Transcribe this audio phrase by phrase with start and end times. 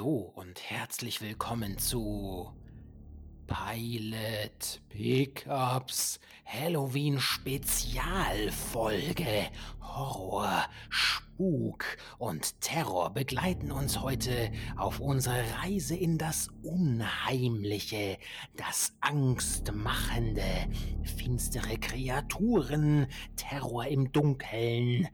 [0.00, 2.50] Hallo und herzlich willkommen zu
[3.46, 9.50] Pilot Pickups Halloween Spezialfolge.
[9.78, 11.84] Horror, Spuk
[12.16, 18.16] und Terror begleiten uns heute auf unsere Reise in das Unheimliche,
[18.56, 20.66] das Angstmachende,
[21.02, 25.08] finstere Kreaturen, Terror im Dunkeln.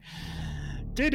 [0.99, 1.05] Ich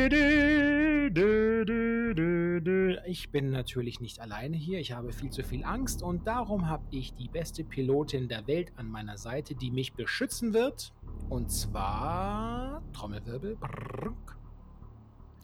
[3.30, 7.14] bin natürlich nicht alleine hier, ich habe viel zu viel Angst und darum habe ich
[7.14, 10.92] die beste Pilotin der Welt an meiner Seite, die mich beschützen wird.
[11.28, 13.56] Und zwar Trommelwirbel.
[13.56, 14.14] Brrrr.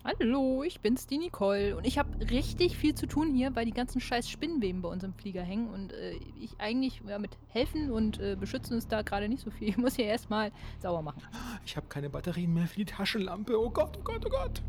[0.08, 1.76] Hallo, ich bin's, die Nicole.
[1.76, 5.04] Und ich habe richtig viel zu tun hier, weil die ganzen scheiß Spinnenweben bei uns
[5.04, 5.68] im Flieger hängen.
[5.68, 9.50] Und äh, ich eigentlich ja, mit helfen und äh, beschützen ist da gerade nicht so
[9.50, 9.68] viel.
[9.68, 11.22] Ich muss hier erstmal sauer machen.
[11.66, 13.60] Ich habe keine Batterien mehr für die Taschenlampe.
[13.60, 14.62] Oh Gott, oh Gott, oh Gott.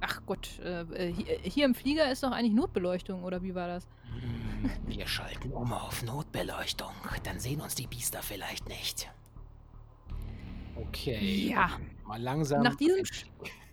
[0.00, 3.68] Ach Gott, äh, äh hier, hier im Flieger ist doch eigentlich Notbeleuchtung, oder wie war
[3.68, 3.86] das?
[4.04, 6.92] Hm, Wir schalten um auf Notbeleuchtung.
[7.24, 9.10] Dann sehen uns die Biester vielleicht nicht.
[10.76, 11.48] Okay.
[11.50, 11.78] Ja.
[12.06, 12.62] Mal langsam.
[12.62, 13.04] Nach diesem,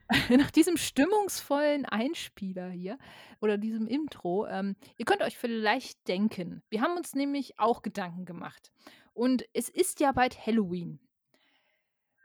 [0.29, 2.97] nach diesem stimmungsvollen Einspieler hier
[3.41, 8.25] oder diesem Intro, ähm, ihr könnt euch vielleicht denken, wir haben uns nämlich auch Gedanken
[8.25, 8.71] gemacht.
[9.13, 10.99] Und es ist ja bald Halloween.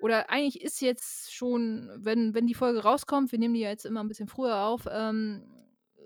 [0.01, 3.87] Oder eigentlich ist jetzt schon, wenn, wenn die Folge rauskommt, wir nehmen die ja jetzt
[3.87, 5.45] immer ein bisschen früher auf, ähm,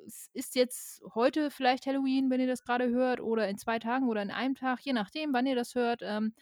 [0.06, 4.08] es ist jetzt heute vielleicht Halloween, wenn ihr das gerade hört, oder in zwei Tagen
[4.08, 6.00] oder in einem Tag, je nachdem, wann ihr das hört.
[6.02, 6.32] Ähm,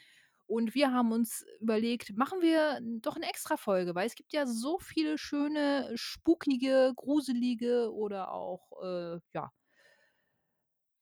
[0.47, 4.47] und wir haben uns überlegt, machen wir doch eine extra Folge, weil es gibt ja
[4.47, 9.51] so viele schöne, spukige, gruselige oder auch, äh, ja,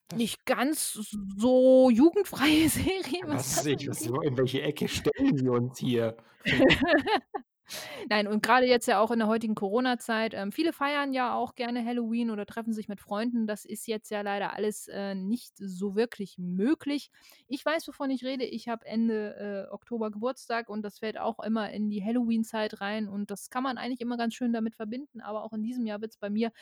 [0.09, 0.93] Das- nicht ganz
[1.37, 2.69] so jugendfreie
[3.21, 3.29] Serien.
[3.29, 6.17] Was das ich, was, in welche Ecke stellen wir uns hier?
[8.09, 11.55] Nein, und gerade jetzt ja auch in der heutigen Corona-Zeit, ähm, viele feiern ja auch
[11.55, 13.47] gerne Halloween oder treffen sich mit Freunden.
[13.47, 17.11] Das ist jetzt ja leider alles äh, nicht so wirklich möglich.
[17.47, 18.45] Ich weiß, wovon ich rede.
[18.45, 23.09] Ich habe Ende äh, Oktober Geburtstag und das fällt auch immer in die Halloween-Zeit rein
[23.09, 25.21] und das kann man eigentlich immer ganz schön damit verbinden.
[25.21, 26.53] Aber auch in diesem Jahr wird es bei mir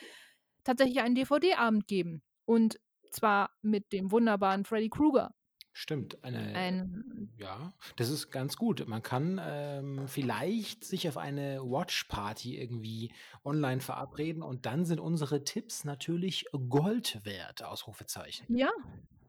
[0.63, 2.21] tatsächlich einen DVD-Abend geben.
[2.45, 2.79] Und
[3.11, 5.33] zwar mit dem wunderbaren Freddy Krueger.
[5.75, 8.87] Stimmt, eine, Ein ja, das ist ganz gut.
[8.87, 13.11] Man kann ähm, vielleicht sich auf eine Watch-Party irgendwie
[13.43, 18.45] online verabreden und dann sind unsere Tipps natürlich Gold wert, Ausrufezeichen.
[18.55, 18.69] Ja,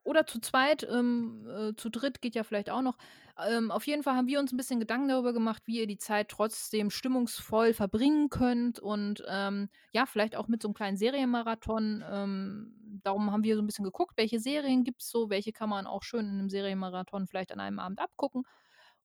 [0.04, 2.97] oder zu zweit, ähm, äh, zu dritt geht ja vielleicht auch noch.
[3.37, 5.98] Ähm, auf jeden Fall haben wir uns ein bisschen Gedanken darüber gemacht, wie ihr die
[5.98, 12.04] Zeit trotzdem stimmungsvoll verbringen könnt und ähm, ja, vielleicht auch mit so einem kleinen Serienmarathon.
[12.09, 15.69] Ähm, darum haben wir so ein bisschen geguckt, welche Serien gibt es so, welche kann
[15.69, 18.44] man auch schön in einem Serienmarathon vielleicht an einem Abend abgucken.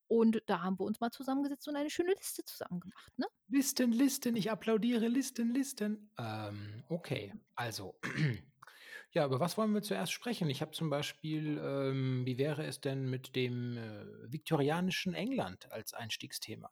[0.07, 3.27] Und da haben wir uns mal zusammengesetzt und eine schöne Liste zusammen gemacht, ne?
[3.47, 6.11] Listen, Listen, ich applaudiere, Listen, Listen.
[6.17, 7.95] Ähm, okay, also,
[9.11, 10.49] ja, über was wollen wir zuerst sprechen?
[10.49, 15.93] Ich habe zum Beispiel, ähm, wie wäre es denn mit dem äh, viktorianischen England als
[15.93, 16.69] Einstiegsthema?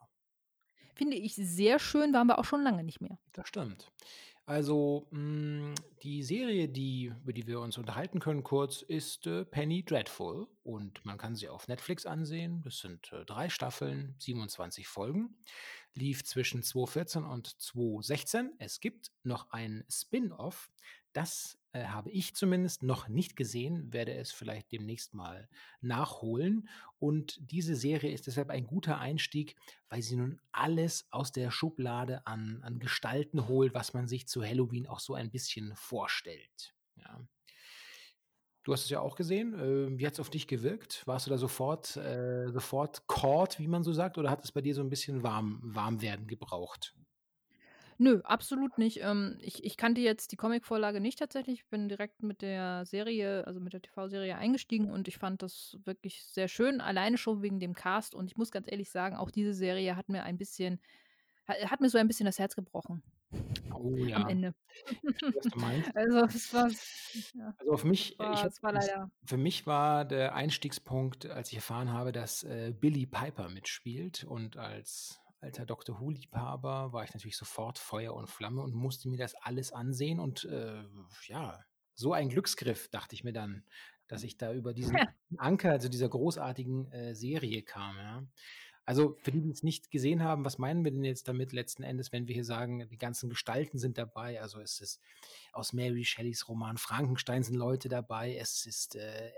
[0.94, 3.18] Finde ich sehr schön, waren wir auch schon lange nicht mehr.
[3.32, 3.90] Das stimmt.
[4.48, 9.84] Also, mh, die Serie, die, über die wir uns unterhalten können, kurz, ist äh, Penny
[9.84, 10.48] Dreadful.
[10.62, 12.62] Und man kann sie auf Netflix ansehen.
[12.64, 15.36] Das sind äh, drei Staffeln, 27 Folgen.
[15.92, 18.52] Lief zwischen 2014 und 2016.
[18.58, 20.70] Es gibt noch ein Spin-off.
[21.12, 25.48] Das äh, habe ich zumindest noch nicht gesehen, werde es vielleicht demnächst mal
[25.80, 26.68] nachholen.
[26.98, 29.56] Und diese Serie ist deshalb ein guter Einstieg,
[29.88, 34.42] weil sie nun alles aus der Schublade an, an Gestalten holt, was man sich zu
[34.44, 36.74] Halloween auch so ein bisschen vorstellt.
[36.96, 37.20] Ja.
[38.64, 39.54] Du hast es ja auch gesehen.
[39.54, 41.06] Äh, wie hat es auf dich gewirkt?
[41.06, 44.60] Warst du da sofort, äh, sofort caught, wie man so sagt, oder hat es bei
[44.60, 46.94] dir so ein bisschen warm, warm werden gebraucht?
[47.98, 49.00] Nö, absolut nicht.
[49.02, 51.60] Ähm, ich, ich kannte jetzt die Comicvorlage nicht tatsächlich.
[51.60, 55.76] Ich bin direkt mit der Serie, also mit der TV-Serie eingestiegen und ich fand das
[55.84, 58.14] wirklich sehr schön, alleine schon wegen dem Cast.
[58.14, 60.80] Und ich muss ganz ehrlich sagen, auch diese Serie hat mir ein bisschen,
[61.48, 63.02] hat, mir so ein bisschen das Herz gebrochen
[63.72, 64.54] Oh am ja, Ende.
[64.90, 65.90] ich verstehe, was du meinst.
[65.96, 66.68] Also es war,
[67.34, 69.10] ja, Also auf mich, es war, hab, war leider.
[69.24, 74.56] für mich war der Einstiegspunkt, als ich erfahren habe, dass äh, Billy Piper mitspielt und
[74.56, 76.00] als alter Dr.
[76.00, 80.44] Who-Liebhaber war ich natürlich sofort Feuer und Flamme und musste mir das alles ansehen und
[80.44, 80.82] äh,
[81.26, 81.64] ja,
[81.94, 83.64] so ein Glücksgriff, dachte ich mir dann,
[84.06, 84.96] dass ich da über diesen
[85.36, 87.96] Anker, also dieser großartigen äh, Serie kam.
[87.96, 88.22] Ja.
[88.88, 91.82] Also für die, die es nicht gesehen haben, was meinen wir denn jetzt damit letzten
[91.82, 94.40] Endes, wenn wir hier sagen, die ganzen Gestalten sind dabei?
[94.40, 95.02] Also es ist
[95.52, 98.34] aus Mary Shelleys Roman Frankenstein sind Leute dabei.
[98.36, 99.30] Es ist äh,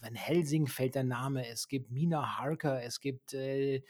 [0.00, 1.46] Van Helsing fällt der Name.
[1.46, 2.82] Es gibt Mina Harker.
[2.82, 3.82] Es gibt äh,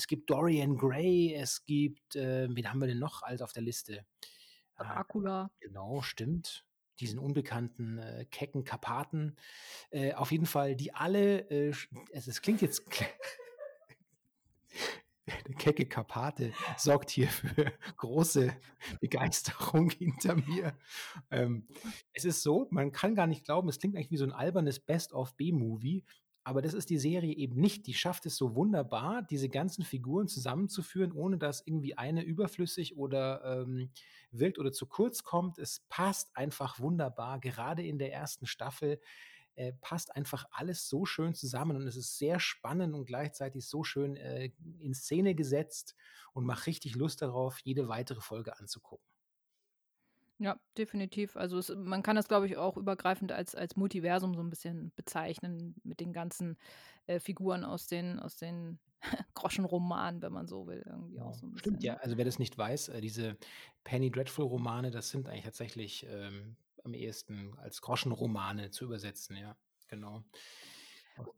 [0.00, 1.34] es gibt Dorian Gray.
[1.34, 4.06] Es gibt äh, wen haben wir denn noch alt auf der Liste?
[4.76, 5.50] Ah, Dracula.
[5.60, 6.64] genau, stimmt.
[7.00, 9.36] Diesen unbekannten, äh, kecken Karpaten.
[9.90, 11.74] Äh, auf jeden Fall, die alle, äh,
[12.12, 12.82] es klingt jetzt
[15.26, 18.52] der kecke Karpate sorgt hier für große
[19.00, 20.76] Begeisterung hinter mir.
[21.30, 21.68] Ähm,
[22.12, 24.80] es ist so, man kann gar nicht glauben, es klingt eigentlich wie so 'n albernes
[24.80, 26.04] Best of B-Movie,
[26.42, 27.86] aber das ist die Serie eben nicht.
[27.86, 33.44] Die schafft es so wunderbar, diese ganzen Figuren zusammenzuführen, ohne dass irgendwie eine überflüssig oder,
[33.44, 33.90] ähm,
[34.30, 35.58] wirkt oder zu kurz kommt.
[35.58, 37.40] Es passt einfach wunderbar.
[37.40, 39.00] Gerade in der ersten Staffel,
[39.56, 43.84] äh, passt einfach alles so schön zusammen und es ist sehr spannend und gleichzeitig so
[43.84, 45.96] schön, äh, in Szene gesetzt
[46.32, 49.09] und macht richtig Lust darauf, jede weitere Folge anzugucken.
[50.42, 51.36] Ja, definitiv.
[51.36, 54.90] Also, es man kann das, glaube ich, auch übergreifend als als Multiversum so 'n bisschen
[54.96, 56.56] bezeichnen mit den ganzen,
[57.06, 58.80] äh, Figuren aus den aus den
[59.34, 61.94] Groschenromanen, wenn man so will, irgendwie auch Ja, so 'n stimmt bisschen, ja.
[61.94, 61.96] ne?
[61.96, 63.36] Also, wer das nicht weiß, äh, diese
[63.84, 69.56] Penny Dreadful Romane, das sind eigentlich tatsächlich, ähm, am ehesten als Groschenromane zu übersetzen, ja,
[69.88, 70.24] genau.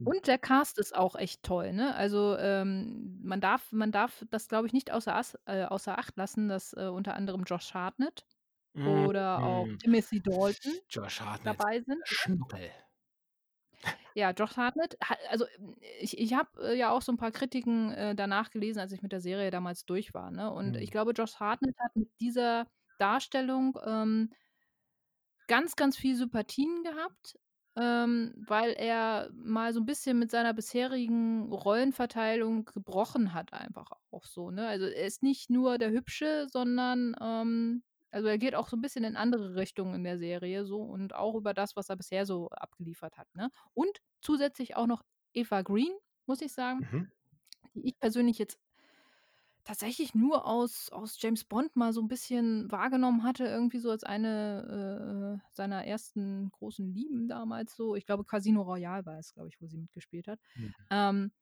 [0.04, 1.94] Und der Cast ist auch echt toll, ne?
[1.94, 6.48] Also, ähm, man darf man darf das, glaube ich, nicht außer äh, außer Acht lassen,
[6.48, 8.26] dass, äh, unter anderem Josh Hartnett
[8.84, 9.82] oder auch Mhm.
[9.82, 12.18] Timothy Dalton Josh Hartnett, dabei sind, der?
[12.24, 12.72] Schnuckel.
[14.16, 17.30] Ja, Josh Hartnett ha also, hm, ich ich habe, äh, ja auch so 'n paar
[17.32, 20.50] Kritiken, äh, danach gelesen, als ich mit der Serie damals durch war, ne?
[20.52, 20.92] Und ich Mhm.
[20.92, 22.66] glaube, Josh Hartnett hat mit dieser
[22.98, 24.32] Darstellung, ähm
[25.48, 27.36] ganz, ganz viel Sympathien gehabt,
[27.76, 34.24] ähm, weil er mal so 'n bisschen mit seiner bisherigen Rollenverteilung gebrochen hat einfach auch
[34.26, 34.66] so, ne?
[34.68, 37.82] Also, er ist nicht nur der Hübsche, sondern, ähm
[38.12, 41.14] also, er geht auch so 'n bisschen in andere Richtungen in der Serie so und
[41.14, 43.50] auch über das, was er bisher so abgeliefert hat, ne?
[43.74, 45.02] Und zusätzlich auch noch
[45.34, 45.92] Eva Green,
[46.26, 47.12] muss ich sagen, Mhm.
[47.74, 48.58] die ich persönlich jetzt
[49.66, 54.02] tatsächlich nur aus aus James Bond mal so 'n bisschen wahrgenommen hatte, irgendwie so als
[54.02, 57.94] eine, äh, seiner ersten großen Lieben damals so.
[57.94, 60.40] Ich glaube, Casino Royale war es, glaube ich, wo sie mitgespielt hat.
[60.56, 60.72] Mhm.
[60.90, 61.32] Ähm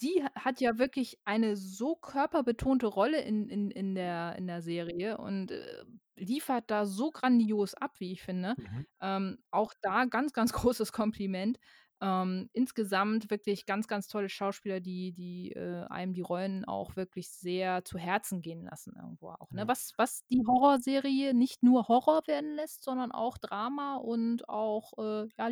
[0.00, 4.62] die ha hat ja wirklich eine so körperbetonte Rolle in in in der in der
[4.62, 5.84] Serie und, äh,
[6.16, 8.56] liefert da so grandios ab, wie ich finde.
[8.58, 8.84] Mhm.
[9.00, 11.58] Ähm, auch da ganz, ganz großes Kompliment.
[12.00, 17.30] Ähm, insgesamt wirklich ganz, ganz tolle Schauspieler, die die, äh, einem die Rollen auch wirklich
[17.30, 19.62] sehr zu Herzen gehen lassen irgendwo auch, ne?
[19.62, 19.68] Ja.
[19.68, 25.28] Was was die Horrorserie nicht nur Horror werden lässt, sondern auch Drama und auch, äh,
[25.38, 25.46] ja,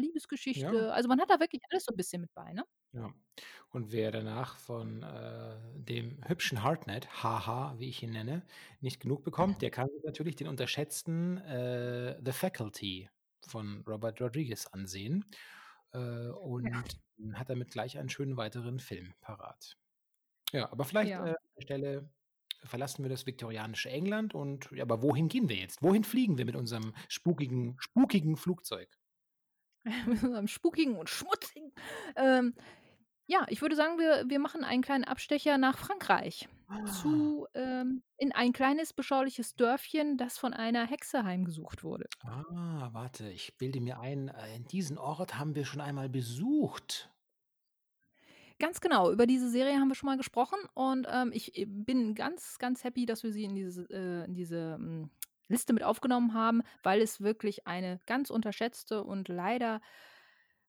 [0.55, 0.75] Ja.
[0.75, 0.93] Liebesgeschichte.
[0.93, 2.65] Also, man hat da wirklich alles so 'n bisschen mit bei, ne?
[2.93, 3.15] Ja.
[3.71, 8.45] Und wer danach von, äh, dem hübschen Hartnett, HH, wie ich ihn nenne,
[8.81, 13.09] nicht genug bekommt, der kann sich natürlich den unterschätzten, äh, „The Faculty“
[13.47, 15.25] von Robert Rodriguez ansehen,
[15.93, 15.99] äh,
[16.63, 16.81] Ja.
[16.81, 17.01] und
[17.35, 19.77] hat damit gleich einen schönen weiteren Film parat.
[20.53, 21.31] Ja, aber vielleicht, äh, Ja.
[21.31, 22.11] an der Stelle
[22.65, 25.83] verlassen wir das viktorianische England und ja, aber wohin gehen wir jetzt?
[25.83, 28.99] Wohin fliegen wir mit unserem spukigen spukigen Flugzeug?
[30.07, 31.73] Mit unserem spukigen und schmutzigen
[32.17, 32.55] ähm,
[33.31, 36.81] ja, ich würde sagen, wir wir machen einen kleinen Abstecher nach Frankreich Ah.
[36.85, 42.11] zu ähm, in ein kleines beschauliches Dörfchen, das von einer Hexe heimgesucht wurde.
[42.23, 47.11] Ah, warte, ich bilde mir ein, äh, diesen Ort haben wir schon einmal besucht.
[48.59, 52.15] Ganz genau, über diese Serie haben wir schon mal gesprochen und, ähm, ich, äh, bin
[52.15, 55.11] ganz, ganz happy, dass wir sie in dieses äh, in diese, hm,
[55.49, 59.81] Liste mit aufgenommen haben, weil es wirklich eine ganz unterschätzte und leider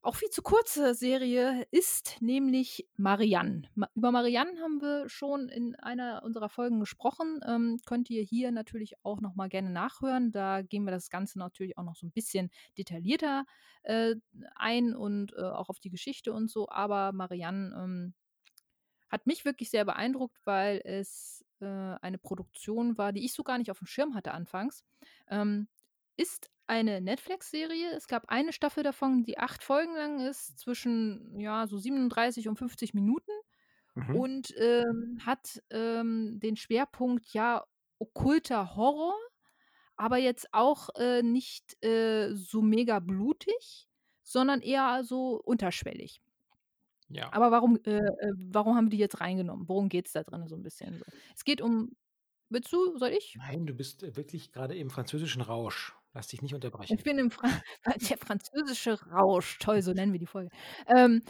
[0.03, 3.63] auch viel zu kurze Serie ist, nämlich Marianne.
[3.75, 8.51] Ma über Marianne haben wir schon in einer unserer Folgen gesprochen, ähm, könnt ihr hier
[8.51, 10.31] natürlich auch noch mal gerne nachhören.
[10.31, 13.45] Da gehen wir das Ganze natürlich auch noch so 'n bisschen detaillierter,
[13.83, 14.15] äh,
[14.55, 16.67] ein und, äh, auch auf die Geschichte und so.
[16.69, 18.13] Aber Marianne, ähm,
[19.09, 23.57] hat mich wirklich sehr beeindruckt, weil es, äh, eine Produktion war, die ich so gar
[23.57, 24.83] nicht aufm Schirm hatte anfangs.
[25.29, 25.67] Ähm,
[26.17, 27.91] ist eine Netflix-Serie.
[27.95, 32.57] Es gab eine Staffel davon, die 8 Folgen lang ist, zwischen, ja, so 37 und
[32.57, 33.31] 50 Minuten
[33.95, 34.21] Mhm.
[34.21, 37.65] und, ähm, hat, ähm, den Schwerpunkt, ja,
[37.99, 39.15] okkulter Horror,
[39.97, 43.87] aber jetzt auch, äh, nicht, äh, so mega blutig,
[44.23, 46.21] sondern eher so unterschwellig.
[47.09, 47.33] Ja.
[47.33, 49.67] Aber warum äh, äh, warum haben wir die jetzt reingenommen?
[49.69, 51.05] Worum geht's da drin so 'n bisschen so?
[51.35, 51.95] Es geht um
[52.49, 52.97] willst du?
[52.97, 53.37] Soll ich?
[53.37, 55.95] Nein, du bist, äh, wirklich grade im französischen Rausch.
[56.15, 56.53] Lass dich nicht
[56.89, 57.03] Ich unterbrechen.
[57.03, 57.47] bin im Fra
[58.09, 59.57] der französische Rausch.
[59.59, 60.49] Toll, so nennen wir die Folge.
[60.87, 61.21] Ähm,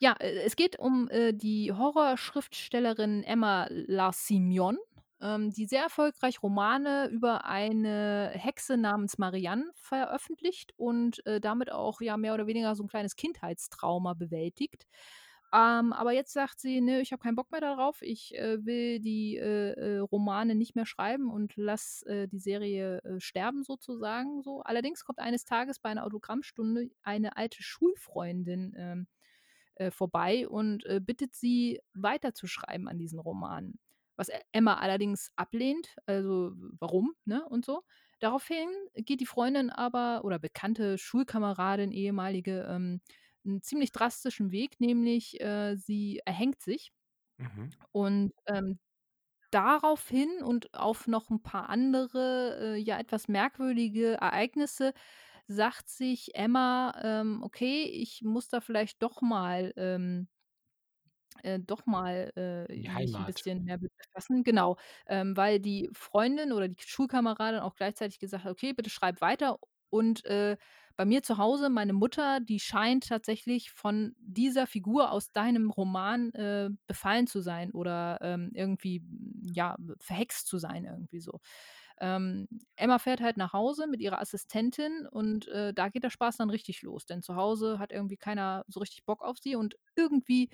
[0.00, 4.78] ja, äh, es geht um, äh, die Horrorschriftstellerin Emma Larcimionne,
[5.20, 12.00] ähm, die sehr erfolgreich Romane über eine Hexe namens Marianne veröffentlicht und, äh, damit auch,
[12.00, 14.86] ja, mehr oder weniger so 'n kleines Kindheitstrauma bewältigt.
[15.52, 18.02] Ähm, aber jetzt sagt sie: „Ne, ich habe keinen Bock mehr darauf.
[18.02, 22.98] Ich, äh, will die, äh, äh, Romane nicht mehr schreiben und lass, äh, die Serie,
[23.04, 29.06] äh, sterben sozusagen so.“ Allerdings kommt eines Tages bei einer Autogrammstunde eine alte Schulfreundin, ähm,
[29.76, 33.78] äh, vorbei und, bittet sie, weiterzuschreiben an diesen Romanen.
[34.16, 37.82] Was E Emma allerdings ablehnt, also warum, ne, und so.
[38.20, 43.00] Daraufhin geht die Freundin aber oder bekannte Schulkameradin, ehemalige, ähm,
[43.46, 46.90] 'n ziemlich drastischen Weg, nämlich, äh, sie erhängt sich.
[47.38, 47.76] Mhm.
[47.94, 48.78] Und, ähm,
[49.52, 54.94] daraufhin und auf noch 'n paar andere, äh, ja, etwas merkwürdige Ereignisse
[55.48, 60.28] sagt sich Emma, ähm: „Okay, ich muss da vielleicht doch mal, ähm
[61.42, 63.24] äh, doch mal, äh, mich 'n Heimat.
[63.24, 64.76] bisschen mehr befassen.“ Genau,
[65.06, 69.58] ähm, weil die Freundin oder die Schulkameradin auch gleichzeitig gesagt hat: „Okay, bitte schreib weiter
[69.90, 70.56] und, äh,
[70.96, 76.32] bei mir zu Hause, meine Mutter, die scheint tatsächlich von dieser Figur aus deinem Roman,
[76.34, 79.02] äh, befallen zu sein oder, ähm, irgendwie,
[79.42, 81.40] ja, verhext zu sein“, irgendwie so.
[82.00, 86.36] Ähm, Emma fährt halt nach Hause mit ihrer Assistentin und, äh, da geht der Spaß
[86.38, 89.76] dann richtig los, denn zu Hause hat irgendwie keiner so richtig Bock auf sie und
[89.96, 90.50] irgendwie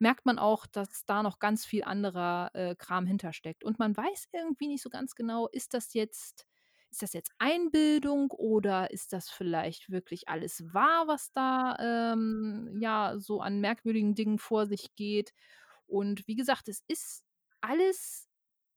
[0.00, 3.64] merkt man auch, dass da noch ganz viel anderer, äh, Kram hintersteckt.
[3.64, 6.46] Und man weiß irgendwie nicht so ganz genau, ist das jetzt
[6.94, 11.76] ist das jetzt Einbildung oder ist das vielleicht wirklich alles wahr, was da,
[12.14, 15.32] ähm, ja, so an merkwürdigen Dingen vor sich geht?
[15.86, 17.24] Und wie gesagt, es ist
[17.60, 18.28] alles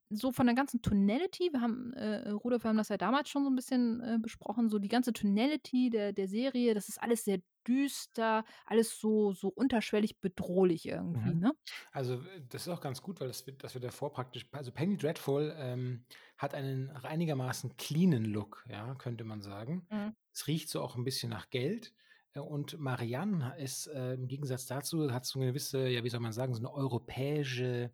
[0.09, 3.43] so von der ganzen Tonality wir haben, äh, Rudolf, wir haben das ja damals schon
[3.43, 7.23] so 'n bisschen, äh, besprochen, so die ganze Tonality der der Serie, das ist alles
[7.25, 11.35] sehr düster, alles so so unterschwellig bedrohlich irgendwie, Mhm.
[11.35, 11.53] ne?
[11.91, 14.71] Also, äh, das ist auch ganz gut, weil das wird das wird davor praktisch also,
[14.71, 16.05] Penny Dreadful, ähm,
[16.37, 19.89] hat einen einigermaßen cleanen Look, ja, könnte man sagen.
[19.91, 20.13] Mhm.
[20.33, 21.93] Es riecht so auch 'n bisschen nach Geld,
[22.33, 26.19] äh, und Marianne ist, äh, im Gegensatz dazu hat so 'ne gewisse, ja, wie soll
[26.19, 27.93] man sagen, so 'ne europäische,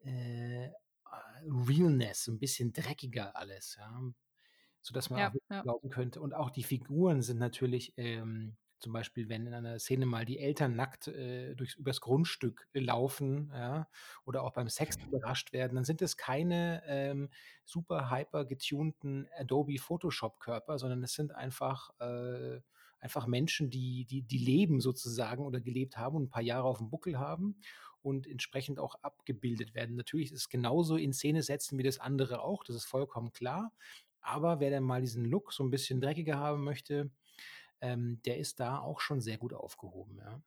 [0.00, 0.70] äh,
[1.48, 4.02] Realness, so 'n bisschen dreckiger alles, ja,
[4.82, 5.64] sodass man Ja, ja.
[5.64, 6.20] glauben könnte.
[6.22, 10.38] Und auch die Figuren sind natürlich, ähm zum Beispiel, wenn in einer Szene mal die
[10.40, 13.88] Eltern nackt, äh, durchs übers Grundstück laufen, ja,
[14.26, 17.30] oder auch beim Sex überrascht werden, dann sind es keine, ähm,
[17.64, 22.60] super hyper getunten Adobe Photoshop Körper, sondern es sind einfach, äh
[23.00, 26.90] einfach Menschen, die die die leben sozusagen oder gelebt haben und 'n paar Jahre auf'm
[26.90, 27.60] Buckel haben
[28.04, 29.96] und entsprechend auch abgebildet werden.
[29.96, 33.72] Natürlich ist es genauso in Szene setzen wie das andere auch, das ist vollkommen klar.
[34.20, 37.10] Aber wer denn mal diesen Look so 'n bisschen dreckiger haben möchte,
[37.82, 40.42] ähm, der ist da auch schon sehr gut aufgehoben, ja.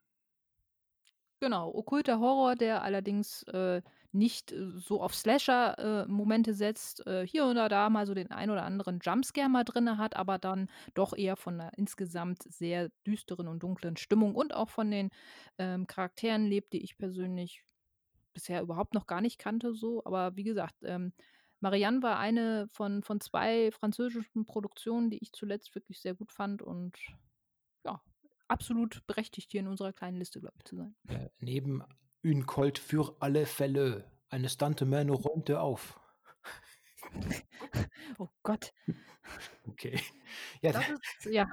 [1.42, 5.78] Genau, okkulter Horror, der allerdings, äh, nicht, äh, so auf Slasher,
[6.08, 6.08] äh,
[6.54, 10.16] setzt, äh, hier oder da mal so den ein oder anderen Jumpscare mal drinne hat,
[10.16, 14.90] aber dann doch eher von 'ner insgesamt sehr düsteren und dunklen Stimmung und auch von
[14.90, 15.10] den,
[15.60, 17.64] ähm, Charakteren lebt, die ich persönlich
[18.34, 20.04] bisher überhaupt noch gar nicht kannte so.
[20.06, 21.14] Aber wie gesagt, ähm,
[21.62, 26.62] Marianne war eine von von 2 französischen Produktionen, die ich zuletzt wirklich sehr gut fand
[26.64, 26.98] und
[28.50, 30.96] absolut berechtigt, hier in unserer kleinen Liste, glaube ich, zu sein.
[31.10, 31.84] Äh, neben
[32.24, 36.00] „Une Colt für alle Fälle“, eine Stuntman räumte auf.
[38.20, 38.74] Oh Gott.
[39.68, 40.00] Okay.
[40.62, 41.46] Ja, Das ist ja,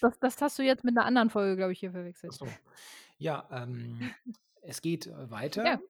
[0.00, 2.38] das das hast du jetzt mit 'ner anderen Folge, glaube ich, hier verwechselt.
[2.38, 2.58] so.
[3.18, 4.16] Ja, ähm,
[4.62, 5.64] es geht, äh, weiter.
[5.64, 5.80] Ja.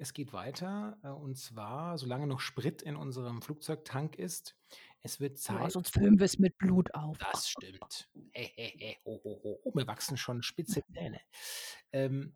[0.00, 4.56] Es geht weiter, äh, und zwar, solange noch Sprit in unserem Flugzeugtank ist.
[5.02, 7.18] Es wird Ja, Zeit sonst füllen wir's mit Blut auf.
[7.18, 8.08] Das stimmt.
[8.32, 9.60] He, he, he, ho, ho, ho.
[9.64, 11.20] Oh, mir wachsen schon spitze Zähne.
[11.92, 12.34] Ähm,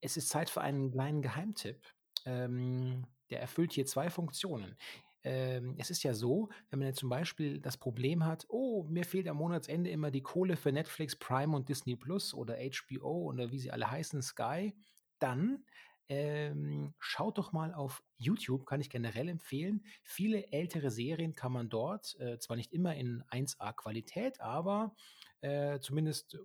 [0.00, 1.82] es ist Zeit für einen kleinen Geheimtipp.
[2.24, 4.76] Ähm, der erfüllt hier 2 Funktionen.
[5.24, 9.04] Ähm, es ist ja so, wenn man jetzt zum Beispiel das Problem hat: „Oh, mir
[9.04, 13.50] fehlt am Monatsende immer die Kohle für Netflix, Prime und Disney Plus oder HBO oder
[13.50, 14.76] wie sie alle heißen, Sky“,
[15.18, 15.64] dann,
[16.08, 19.84] ähm, schaut doch mal auf YouTube, kann ich generell empfehlen.
[20.04, 24.94] Viele ältere Serien kann man dort, äh, zwar nicht immer in 1A Qualität, aber,
[25.40, 26.38] äh, zumindest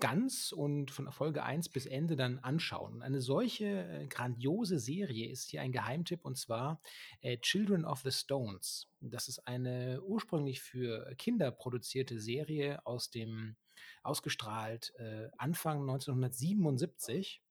[0.00, 3.02] ganz und von Folge 1 bis Ende dann anschauen.
[3.02, 6.80] Eine solche, äh, grandiose Serie ist hier ein Geheimtipp und zwar,
[7.20, 8.88] äh, „Children of the Stones“.
[9.00, 13.56] Das ist eine ursprünglich für Kinder produzierte Serie aus dem
[14.02, 17.42] ausgestrahlt, äh, Anfang 1977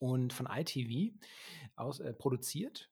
[0.00, 1.14] und von ITV
[1.76, 2.90] aus äh, produziert,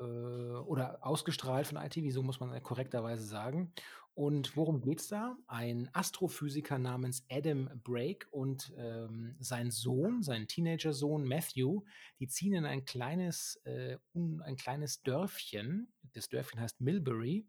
[0.00, 3.72] äh, oder ausgestrahlt von ITV, so muss man, äh, korrekterweise sagen.
[4.14, 5.36] Und worum geht's da?
[5.46, 11.82] Ein Astrophysiker namens Adam Brake und, ähm, sein Sohn, sein Teenagersohn Matthew,
[12.18, 15.92] die ziehen in ein kleines, äh, un ein kleines Dörfchen.
[16.14, 17.46] Das Dörfchen heißt Millbury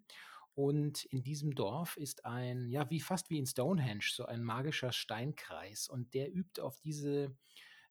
[0.53, 4.91] und in diesem Dorf ist ein ja, wie fast wie in Stonehenge, so ein magischer
[4.91, 7.35] Steinkreis und der übt auf diese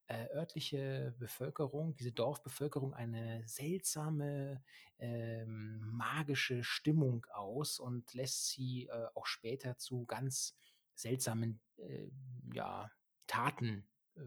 [0.09, 4.62] äh, örtliche Bevölkerung, diese Dorfbevölkerung eine seltsame,
[4.99, 10.57] ähm, magische Stimmung aus und lässt sie, äh, auch später zu ganz
[10.95, 12.09] seltsamen, äh,
[12.53, 12.91] ja,
[13.27, 13.87] Taten,
[14.17, 14.21] äh,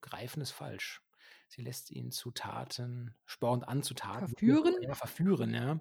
[0.00, 1.02] greifen ist falsch.
[1.48, 4.74] Sie lässt ihn zu Taten spornt an zu Taten, Verführen?
[4.80, 5.80] ja, verführen, ja.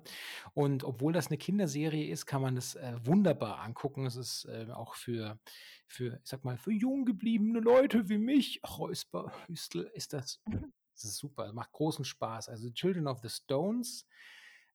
[0.53, 4.05] Und obwohl das 'ne Kinderserie ist, kann man das, äh, wunderbar angucken.
[4.05, 5.39] Es ist, äh, auch für
[5.87, 10.71] für, ich sage mal, für jung gebliebene Leute wie mich, Räusper Hüstel, ist das Mhm.
[10.95, 12.49] das ist super, macht großen Spaß.
[12.49, 14.05] Also, „Children of the Stones“,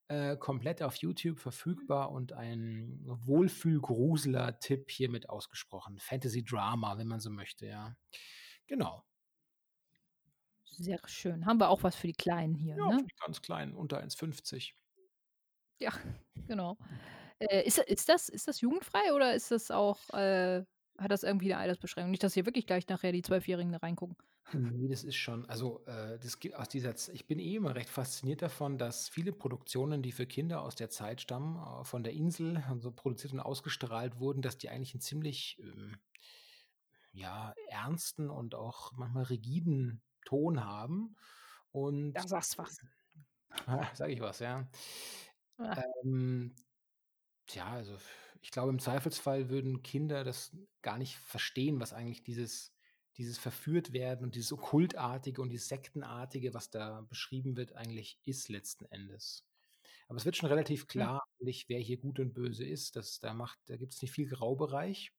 [0.09, 5.99] äh, komplett auf YouTube verfügbar und ein Wohlfühl-Gruseler-Tipp hiermit ausgesprochen.
[6.00, 7.97] Fantasy-Drama, wenn man so möchte, ja.
[8.69, 9.04] Genau.
[10.76, 11.47] Sehr schön.
[11.47, 13.09] Haben wir auch was für die Kleinen hier, Ja, für ne?
[13.11, 14.76] die ganz Kleinen, unter 1,50.
[15.81, 15.90] Ja,
[16.49, 16.78] genau.
[17.38, 20.64] Äh, ist ist das ist das jugendfrei oder ist das auch äh,
[20.99, 22.11] hat das irgendwie 'ne Altersbeschränkung?
[22.12, 24.16] Nicht, dass hier wirklich gleich nachher die Zwölfjährigen da reingucken.
[24.52, 27.75] Ne, das ist schon also, äh, das geht aus dieser Z ich bin eh immer
[27.75, 32.04] recht fasziniert davon, dass viele Produktionen, die für Kinder aus der Zeit stammen, äh, von
[32.04, 35.99] der Insel und so produziert und ausgestrahlt wurden, dass die eigentlich 'n ziemlich, ähm,
[37.12, 41.16] ja, ernsten und auch manchmal rigiden Ton haben
[42.14, 42.78] Da und sagst was.
[43.95, 44.69] sage ich was, ja.
[45.59, 45.85] Ah.
[46.04, 46.54] Ähm,
[47.47, 47.99] tja, also,
[48.43, 52.73] ich glaube, im Zweifelsfall würden Kinder das gar nicht verstehen, was eigentlich dieses
[53.19, 58.87] dieses Verführtwerden und dieses Okkultartige und dieses Sektenartige, was da beschrieben wird, eigentlich ist letzten
[58.87, 59.47] Endes.
[60.09, 60.88] Aber es wird schon relativ Hm.
[60.88, 62.97] klar, nicht, wer hier gut und böse ist.
[62.97, 65.12] Das da macht da gibt's nicht viel Graubereich.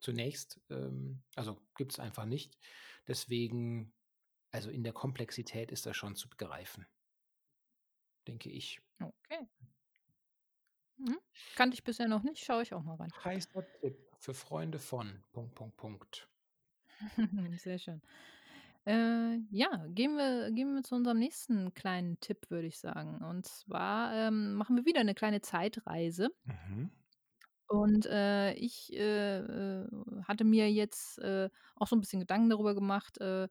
[0.00, 2.58] Zunächst, ähm also, gibt's einfach nicht.
[3.08, 3.94] Deswegen
[4.56, 6.86] also, in der Komplexität ist das schon zu begreifen.
[8.26, 8.80] Denke ich.
[9.02, 9.46] Okay.
[10.98, 11.18] Mhm.
[11.54, 13.12] Kannte ich bisher noch nicht, schaue ich auch mal rein.
[13.24, 16.28] Heißer Tipp für Freunde von Punkt, Punkt, Punkt.
[17.58, 18.00] Sehr schön.
[18.86, 23.24] Äh, ja, gehen wir gehen wir zu unserem nächsten kleinen Tipp, würde ich sagen.
[23.24, 26.30] Und zwar, ähm, machen wir wieder 'ne kleine Zeitreise.
[26.46, 26.90] Mhm.
[27.68, 29.88] Und, äh, ich, äh, äh,
[30.24, 33.48] hatte mir jetzt, äh, auch so 'n bisschen Gedanken darüber gemacht, äh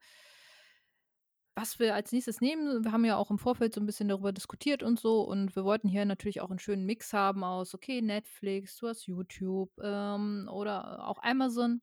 [1.55, 2.83] was wir als Nächstes nehmen.
[2.83, 5.63] Wir haben ja auch im Vorfeld so 'n bisschen darüber diskutiert und so und wir
[5.65, 10.49] wollten hier natürlich auch 'n schönen Mix haben aus, okay, Netflix, du hast YouTube, ähm,
[10.51, 11.81] oder auch Amazon.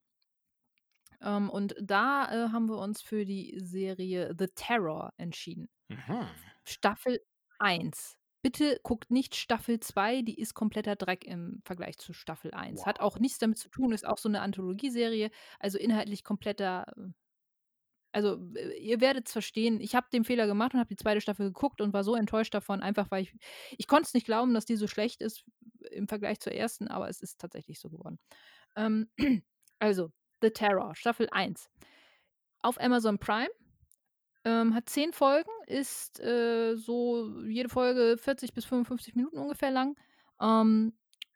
[1.22, 5.68] Ähm, und da, äh, haben wir uns für die Serie „The Terror“ entschieden.
[5.90, 6.52] Mhm.
[6.64, 7.20] Staffel
[7.58, 8.16] 1.
[8.44, 12.87] Bitte guckt nicht Staffel 2, die ist kompletter Dreck im Vergleich zu Staffel 1.
[12.87, 13.20] Hat auch Wow.
[13.20, 15.30] nichts damit zu tun, ist auch so 'ne Anthologieserie,
[15.61, 17.11] also, inhaltlich kompletter äh,
[18.12, 19.81] also, äh, ihr werdet's verstehen.
[19.81, 21.20] Ich habe den Fehler gemacht und habe die 2.
[21.20, 23.35] Staffel geguckt und war so enttäuscht davon, einfach weil ich
[23.79, 25.44] ich konnte es nicht glauben, dass die so schlecht ist
[25.90, 28.18] im Vergleich zur 1., aber es ist tatsächlich so geworden.
[28.77, 29.09] Ähm,
[29.81, 30.11] also,
[30.42, 31.70] „The Terror“, Staffel 1.
[32.62, 33.51] Auf Amazon Prime,
[34.44, 39.96] ähm, hat 10 Folgen, ist, äh, so jede Folge 40 bis 55 Minuten ungefähr lang.
[40.40, 40.94] Ähm,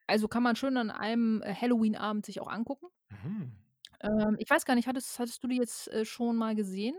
[0.08, 2.88] also, kann man schön an einem, äh, Halloween-Abend sich auch angucken.
[3.10, 3.56] Mhm.
[4.02, 6.96] Ähm, ich weiß gar nicht, hattest hattest du die jetzt, äh, schon mal gesehen?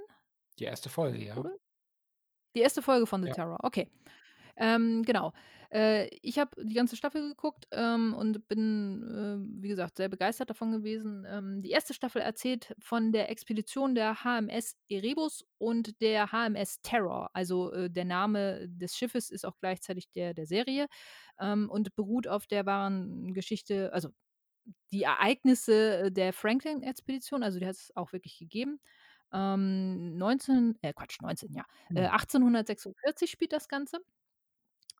[0.60, 0.90] Die 1.
[0.90, 1.38] Folge, ja.
[1.38, 1.58] Oder?
[2.56, 2.82] Die 1.
[2.82, 3.34] Folge von „The Ja.
[3.34, 3.90] Terror“, okay.
[4.58, 5.34] Ähm, genau.
[5.72, 10.50] Äh, ich habe die ganze Staffel geguckt, ähm, und bin, äh, wie gesagt, sehr begeistert
[10.52, 11.26] davon gewesen.
[11.30, 11.94] Ähm, die 1.
[11.94, 17.30] Staffel erzählt von der Expedition der HMS Erebus und der HMS Terror.
[17.34, 20.88] Also, äh, der Name des Schiffes ist auch gleichzeitig der der Serie,
[21.40, 24.10] ähm, und beruht auf der wahren Geschichte also,
[24.92, 28.80] die Ereignisse, äh, der Franklin-Expedition, also, die hat es auch wirklich gegeben.
[29.34, 32.08] Ähm, 19 äh, Quatsch, 19, ja, äh, Mhm.
[32.08, 34.00] 1846 spielt das Ganze.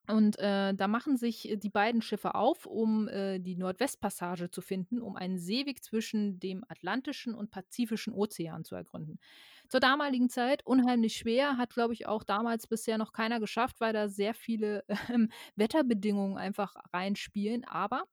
[0.10, 4.62] Und, äh, da machen sich, äh, die beiden Schiffe auf, um, äh, die Nordwestpassage zu
[4.62, 9.20] finden, um einen Seeweg zwischen dem Atlantischen und Pazifischen Ozean zu ergründen.
[9.68, 13.92] Zur damaligen Zeit unheimlich schwer, hat, glaube ich, auch damals bisher noch keiner geschafft, weil
[13.92, 17.66] da sehr viele, ähm, Wetterbedingungen einfach reinspielen.
[17.66, 18.06] Aber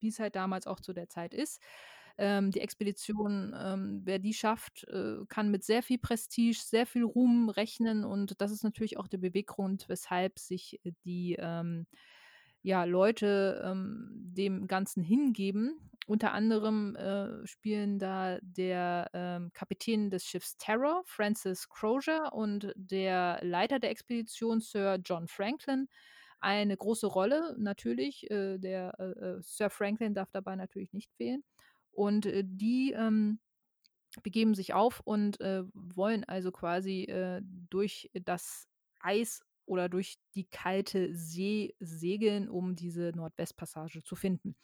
[0.00, 1.60] wie's halt damals auch zu der Zeit ist,
[2.18, 7.04] ähm, die Expedition, ähm, wer die schafft, äh, kann mit sehr viel Prestige, sehr viel
[7.04, 11.86] Ruhm rechnen und das ist natürlich auch der Beweggrund, weshalb sich die, ähm,
[12.62, 15.90] ja, Leute, ähm, dem Ganzen hingeben.
[16.06, 23.38] Unter anderem, äh, spielen da der, ähm, Kapitän des Schiffs Terror, Francis Crozier, und der
[23.42, 25.88] Leiter der Expedition, Sir John Franklin,
[26.40, 28.30] eine große Rolle natürlich.
[28.30, 29.04] Äh, der, äh,
[29.38, 31.44] äh, Sir Franklin darf dabei natürlich nicht fehlen.
[31.92, 33.40] Und, äh, die, ähm,
[34.22, 38.66] begeben sich auf und, äh, wollen also quasi, äh, durch das
[39.00, 44.56] Eis oder durch die kalte See segeln, um diese Nordwestpassage zu finden.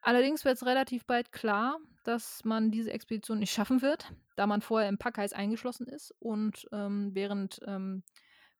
[0.00, 4.88] Allerdings wird's relativ bald klar, dass man diese Expedition nicht schaffen wird, da man vorher
[4.88, 8.02] im Packeis eingeschlossen ist und, ähm, während, ähm,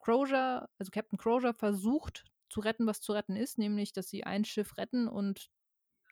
[0.01, 4.45] Crosier also Captain Crozier versucht zu retten, was zu retten ist, nämlich, dass sie ein
[4.45, 5.49] Schiff retten und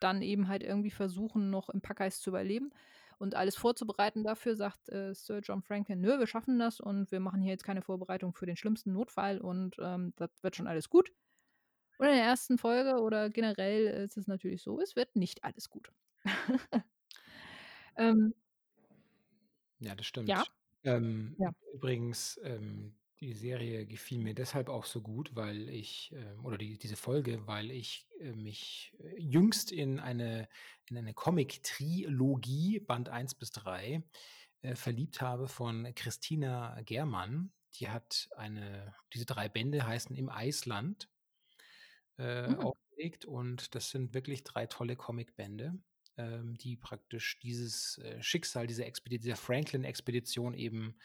[0.01, 2.71] dann eben halt irgendwie versuchen, noch im Packeis zu überleben
[3.19, 7.21] und alles vorzubereiten dafür, sagt, äh, Sir John Franklin: „Nö, wir schaffen das und wir
[7.21, 10.91] machen hier jetzt keine Vorbereitung für den schlimmsten Notfall und, ähm, das wird schon alles
[10.91, 11.11] gut.“
[11.99, 15.71] Und in der ersten Folge oder generell ist es natürlich so, es wird nicht alles
[15.71, 15.93] gut.
[17.97, 18.35] Ähm
[19.81, 20.47] Ja, das Ja?
[20.47, 20.53] stimmt.
[20.85, 21.53] Ähm, Ja.
[21.75, 26.79] übrigens, ähm, die Serie gefiel mir deshalb auch so gut, weil ich, ähm oder die
[26.79, 30.49] diese Folge, weil ich, äh, mich, äh, jüngst in eine
[30.89, 34.03] in eine Comic-Trilogie, Band 1 bis 3,
[34.63, 37.53] äh, verliebt habe von Christina Germann.
[37.77, 41.09] Die hat eine diese 3 Bände heißen „Im Eisland“
[42.19, 42.71] äh, Mhm.
[42.97, 45.75] aufgelegt und das sind wirklich 3 tolle Comicbände,
[46.17, 50.99] ähm, die praktisch dieses, Schicksal dieser Expedi dieser Franklin-Expedition eben,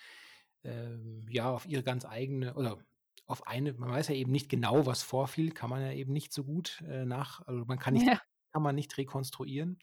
[0.64, 2.80] ähm, ja, auf ihre ganz eigene oder
[3.28, 6.34] auf eine man weiß ja eben nicht genau, was vorfiel, kann man ja eben nicht
[6.34, 8.22] so gut, äh, nach also, man kann nicht Ja.
[8.54, 9.80] kann man nicht rekonstruieren,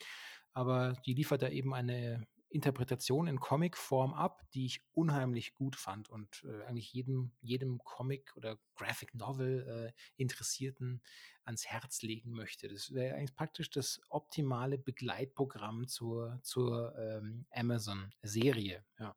[0.52, 6.08] aber die liefert da eben eine Interpretation in Comicform ab, die ich unheimlich gut fand
[6.10, 11.02] und, äh, eigentlich jedem jedem Comic oder Graphic Novel, äh, Interessierten
[11.44, 12.68] ans Herz legen möchte.
[12.68, 19.16] Das wäre eigentlich praktisch das optimale Begleitprogramm zur zur, ähm, Amazon-Serie, ja.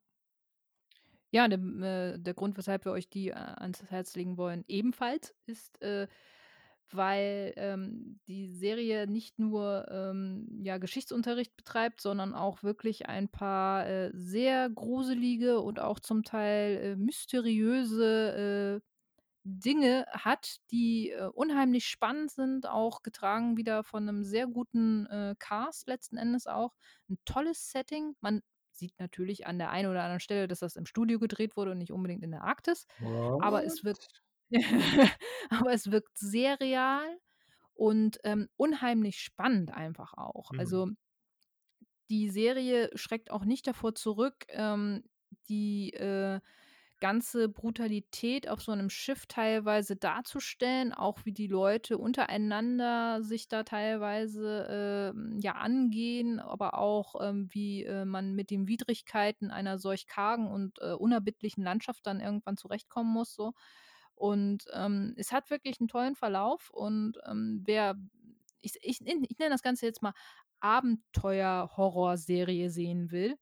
[1.33, 5.33] Ja, dem äh, der Grund, weshalb wir euch die, äh, ans Herz legen wollen, ebenfalls
[5.45, 6.07] ist, äh,
[6.91, 13.87] weil, ähm, die Serie nicht nur, ähm, ja, Geschichtsunterricht betreibt, sondern auch wirklich ein paar,
[13.87, 18.87] äh, sehr gruselige und auch zum Teil, äh, mysteriöse, äh,
[19.45, 25.07] Dinge hat, die, äh, unheimlich spannend sind, auch getragen wieder von 'nem sehr guten,
[25.39, 26.75] Cast letzten Endes auch.
[27.09, 28.15] 'N tolles Setting.
[28.21, 28.41] Man
[28.81, 31.79] sieht natürlich an der einen oder anderen Stelle, dass das im Studio gedreht wurde und
[31.79, 32.87] nicht unbedingt in der Arktis,
[33.37, 33.65] aber What?
[33.65, 34.09] es wirkt
[35.51, 37.19] aber es wirkt sehr real
[37.73, 40.51] und, ähm, unheimlich spannend einfach auch.
[40.51, 40.57] Mhm.
[40.57, 40.91] Also
[42.09, 45.03] die Serie schreckt auch nicht davor zurück, ähm,
[45.49, 46.39] die, äh,
[47.01, 53.63] ganze Brutalität auf so 'nem Schiff teilweise darzustellen, auch wie die Leute untereinander sich da
[53.63, 54.67] teilweise,
[55.13, 60.47] ähm, ja, angehen, aber auch, ähm, wie, äh, man mit den Widrigkeiten einer solch kargen
[60.51, 63.53] und, äh, unerbittlichen Landschaft dann irgendwann zurechtkommen muss so.
[64.15, 67.95] Und, ähm, es hat wirklich 'n tollen Verlauf und, ähm, wer
[68.61, 70.13] ich ich nenne ich nenne das Ganze jetzt mal
[70.61, 73.37] Abenteuer-Horrorserie sehen will,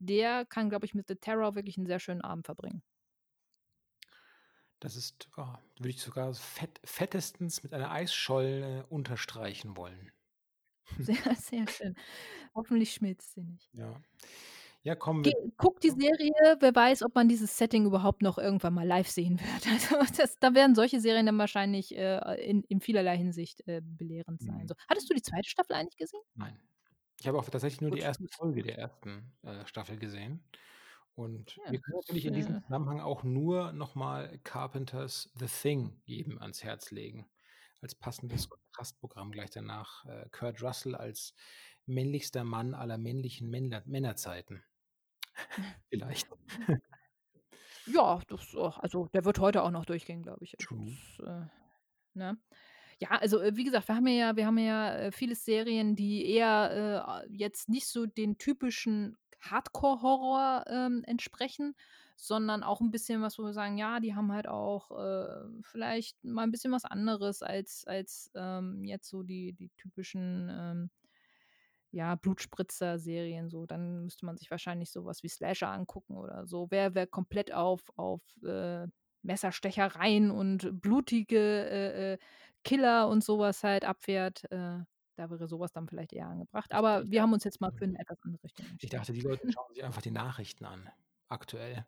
[0.00, 2.82] der kann, glaube ich, mit „The Terror“ wirklich 'n sehr schönen Abend verbringen.
[4.82, 5.46] Das ist oh,
[5.78, 10.10] würde ich sogar fett fettestens mit einer Eisscholle unterstreichen wollen.
[10.98, 11.94] Sehr, sehr schön.
[12.54, 13.70] Hoffentlich schmilzt sie nicht.
[13.74, 14.02] Ja.
[14.84, 18.38] Ja, kommen Ge wir guckt die Serie, wer weiß, ob man dieses Setting überhaupt noch
[18.38, 19.66] irgendwann mal live sehen wird.
[19.72, 24.42] Also, das da werden solche Serien dann wahrscheinlich, äh, in in vielerlei Hinsicht, äh, belehrend
[24.42, 24.68] sein, Mhm.
[24.68, 24.74] so.
[24.88, 25.48] Hattest du die 2.
[25.48, 26.22] Staffel eigentlich gesehen?
[26.36, 26.58] Nein.
[27.20, 28.18] Ich habe auch tatsächlich nur die Gut, 1.
[28.18, 28.34] gut.
[28.34, 30.44] Folge der 1., äh, Staffel gesehen.
[31.18, 36.00] Und Ja, wir können natürlich in diesem Zusammenhang auch nur noch mal Carpenters „The Thing“
[36.04, 37.30] jedem ans Herz legen,
[37.82, 41.34] als passendes Kontrastprogramm gleich danach, äh, Kurt Russell als
[41.86, 44.64] männlichster Mann aller männlichen Männler Männerzeiten.
[45.90, 46.28] Vielleicht.
[47.86, 50.58] Ja, das also, der wird heute auch noch durchgehen, glaube ich.
[50.60, 50.96] Also, True.
[51.18, 51.46] das, äh
[52.14, 52.38] ne?
[53.00, 56.26] Ja, also, äh, wie gesagt, wir haben ja wir haben ja, äh, viele Serien, die
[56.30, 61.74] eher, äh, jetzt nicht so den typischen Hardcore-Horror, ähm, entsprechen,
[62.16, 66.22] sondern auch 'n bisschen was, wo wir sagen, ja, die haben halt auch, äh, vielleicht
[66.24, 70.90] mal 'n bisschen was anderes als als, ähm, jetzt so die die typischen, ähm,
[71.90, 73.66] ja, Blutspritzer-Serien so.
[73.66, 76.68] Dann müsste man sich wahrscheinlich so was wie Slasher angucken oder so.
[76.70, 78.86] Wer wer komplett auf auf, äh,
[79.22, 82.18] Messerstechereien und blutige, äh, äh,
[82.64, 84.80] Killer und so was halt abfährt, äh,
[85.16, 86.72] da wäre so was dann vielleicht eher angebracht.
[86.72, 88.90] Ich Aber ich wir haben uns jetzt mal für 'ne etwas andere Richtung ich entschieden.
[88.90, 90.90] dachte, die Leute schauen sich einfach die Nachrichten an,
[91.28, 91.86] aktuell.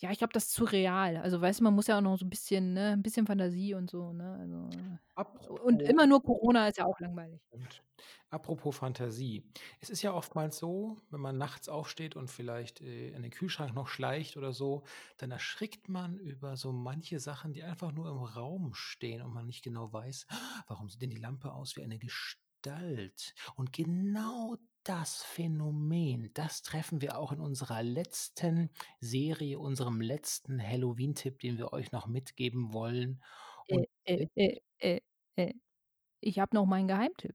[0.00, 1.16] Ja, ich glaube, das ist zu real.
[1.16, 3.72] Also, weißt du, man muss ja auch noch so 'n bisschen ne, 'n bisschen Fantasie
[3.74, 4.34] und so, ne?
[4.38, 4.98] Also
[5.64, 7.40] und immer nur Corona ist ja auch langweilig.
[7.52, 7.84] Und
[8.30, 9.50] apropos Fantasie.
[9.80, 13.74] Es ist ja oftmals so, wenn man nachts aufsteht und vielleicht, äh, in den Kühlschrank
[13.74, 14.82] noch schleicht oder so,
[15.16, 19.46] dann erschrickt man über so manche Sachen, die einfach nur im Raum stehen und man
[19.46, 20.26] nicht genau weiß:
[20.66, 24.56] „Warum sieht denn die Lampe aus wie eine Gestalt?“ Und genau
[24.86, 28.70] das Phänomen, das treffen wir auch in unserer letzten
[29.00, 33.20] Serie, unserem letzten Halloween-Tipp, den wir euch noch mitgeben wollen.
[33.66, 35.00] Äh, äh, äh, äh,
[35.34, 35.54] äh,
[36.20, 37.34] ich habe noch meinen Geheimtipp.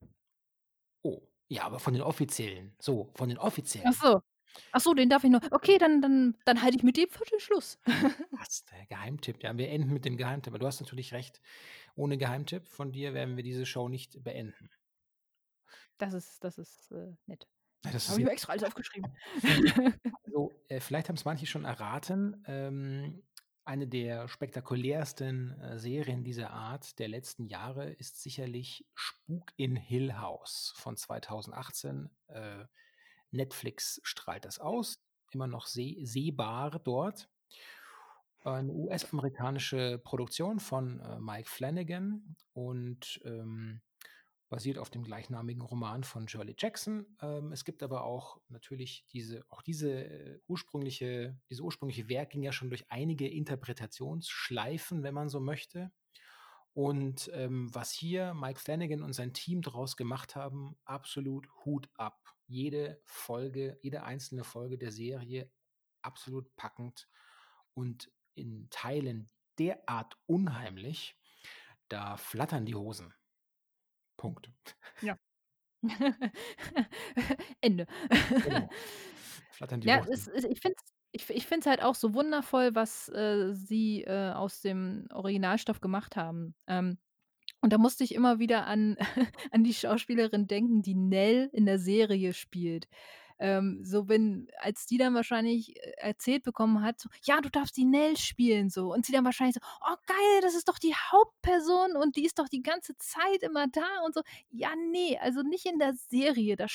[1.03, 2.73] Oh, ja, aber von den offiziellen.
[2.79, 3.91] So, von den Ach offiziellen.
[3.91, 4.21] so.
[4.71, 7.23] Ach so, den darf ich noch okay, dann dann dann halte ich mit dem für
[7.39, 7.79] Schluss.
[8.31, 9.43] Was, der Geheimtipp.
[9.43, 10.51] Ja, wir enden mit dem Geheimtipp.
[10.51, 11.41] Aber du hast natürlich recht.
[11.95, 14.69] Ohne Geheimtipp von dir werden wir diese Show nicht beenden.
[16.01, 17.47] Das ist das ist, äh, nett.
[17.85, 19.15] Ja, das Habe ich mir extra alles aufgeschrieben.
[20.23, 22.41] Also, äh, vielleicht haben's manche schon erraten.
[22.47, 23.21] Ähm,
[23.65, 30.17] eine der spektakulärsten, äh, Serien dieser Art der letzten Jahre ist sicherlich Spuk in Hill
[30.17, 32.09] House von 2018.
[32.27, 32.65] Äh,
[33.29, 37.29] Netflix strahlt das aus, immer noch seh sehbar dort.
[38.43, 43.81] Eine US-amerikanische Produktion von, äh, Mike Flanagan und, ähm,
[44.51, 47.05] basiert auf dem gleichnamigen Roman von Shirley Jackson.
[47.21, 52.43] Ähm, es gibt aber auch natürlich diese auch diese, äh, ursprüngliche diese ursprüngliche Werk ging
[52.43, 55.91] ja schon durch einige Interpretationsschleifen, wenn man so möchte.
[56.73, 62.19] Und, ähm, was hier Mike Flanagan und sein Team draus gemacht haben, absolut Hut ab.
[62.47, 65.49] Jede Folge jede einzelne Folge der Serie
[66.01, 67.07] absolut packend
[67.73, 71.17] und in Teilen derart unheimlich,
[71.87, 73.13] da flattern die Hosen.
[74.21, 74.51] Punkt.
[75.01, 75.17] Ja.
[77.61, 77.87] Ende.
[78.43, 78.69] Genau.
[79.49, 82.13] Flattern die Ja, es es ich finde es ich ich finde es halt auch so
[82.13, 86.53] wundervoll, was, äh, sie, äh, aus dem Originalstoff gemacht haben.
[86.67, 86.99] Ähm,
[87.61, 88.97] und da musste ich immer wieder an
[89.51, 92.87] an die Schauspielerin denken, die Nell in der Serie spielt.
[93.41, 97.75] Ähm, so wenn als die dann wahrscheinlich, äh, erzählt bekommen hat, so: „Ja, du darfst
[97.77, 100.95] die Nell spielen“, so und sie dann wahrscheinlich so: „Oh geil, das ist doch die
[100.95, 104.21] Hauptperson und die ist doch die ganze Zeit immer da“ und so.
[104.51, 106.67] Ja, ne, also nicht in der Serie, da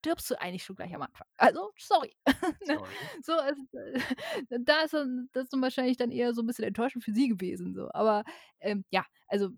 [0.00, 1.26] stirbst du eigentlich schon gleich am Anfang.
[1.36, 2.14] Also, sorry,
[2.66, 2.78] ne?
[2.78, 2.98] Sorry.
[3.22, 3.62] So, also,
[4.64, 7.28] da ist dann das ist dann wahrscheinlich dann eher so 'n bisschen enttäuschend für sie
[7.28, 7.90] gewesen so.
[7.92, 8.24] Aber,
[8.60, 9.50] ähm, ja, also,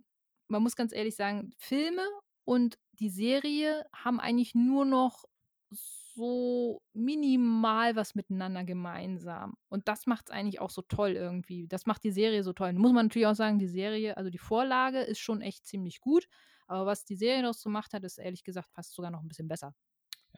[0.48, 2.02] man muss ganz ehrlich sagen, Filme
[2.44, 5.24] und die Serie haben eigentlich nur noch
[5.70, 9.54] so minimal was miteinander gemeinsam.
[9.68, 11.68] Und das macht's eigentlich auch so toll irgendwie.
[11.68, 12.72] Das macht die Serie so toll.
[12.74, 16.26] Muss man natürlich auch sagen, die Serie also, die Vorlage ist schon echt ziemlich gut,
[16.66, 19.48] aber was die Serie daraus gemacht hat, ist ehrlich gesagt fast sogar noch 'n bisschen
[19.48, 19.74] besser.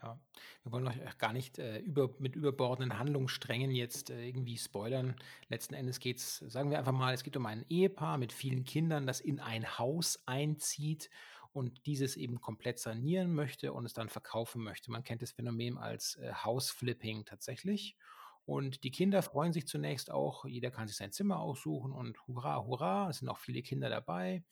[0.01, 0.18] Ja,
[0.62, 5.16] wir wollen euch auch gar nicht, äh, über mit überbordenden Handlungssträngen jetzt, äh, irgendwie spoilern.
[5.49, 9.07] Letzten Endes geht's sagen wir einfach mal, es geht um ein Ehepaar mit vielen Kindern,
[9.07, 11.11] das in ein Haus einzieht
[11.53, 14.91] und dieses eben komplett sanieren möchte und es dann verkaufen möchte.
[14.91, 17.97] Man kennt das Phänomen als, äh, House-Flipping tatsächlich.
[18.45, 20.45] Und die Kinder freuen sich zunächst auch.
[20.45, 24.43] Jeder kann sich sein Zimmer aussuchen und hurra, hurra, es sind auch viele Kinder dabei.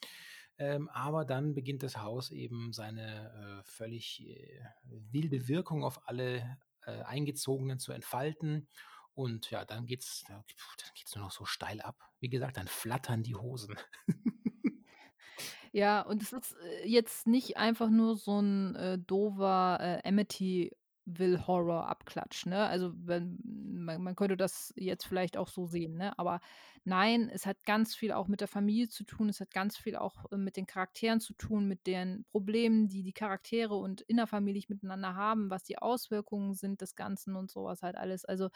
[0.59, 6.59] Ähm, aber dann beginnt das Haus eben seine, äh, völlig, äh, wilde Wirkung auf alle,
[6.85, 8.69] äh, Eingezogenen zu entfalten.
[9.15, 11.97] Und ja, dann geht's da dann geht's nur noch so steil ab.
[12.21, 13.77] Wie gesagt, dann flattern die Hosen.
[15.75, 22.47] Ja, und es ist, äh, jetzt nicht einfach nur so 'n, äh, doofer, äh, Amityville-Horror-Abklatsch,
[22.47, 22.67] ne?
[22.67, 26.19] Also, wenn man man könnte das jetzt vielleicht auch so sehen, ne?
[26.19, 26.41] Aber
[26.85, 29.29] nein, es hat ganz viel auch mit der Familie zu tun.
[29.29, 33.05] Es hat ganz viel auch, äh, mit den Charakteren zu tun, mit deren Problemen, die
[33.05, 37.83] die Charaktere und innerfamiliig miteinander haben, was die Auswirkungen sind des Ganzen und so was
[37.83, 38.25] halt alles.
[38.25, 38.49] Also,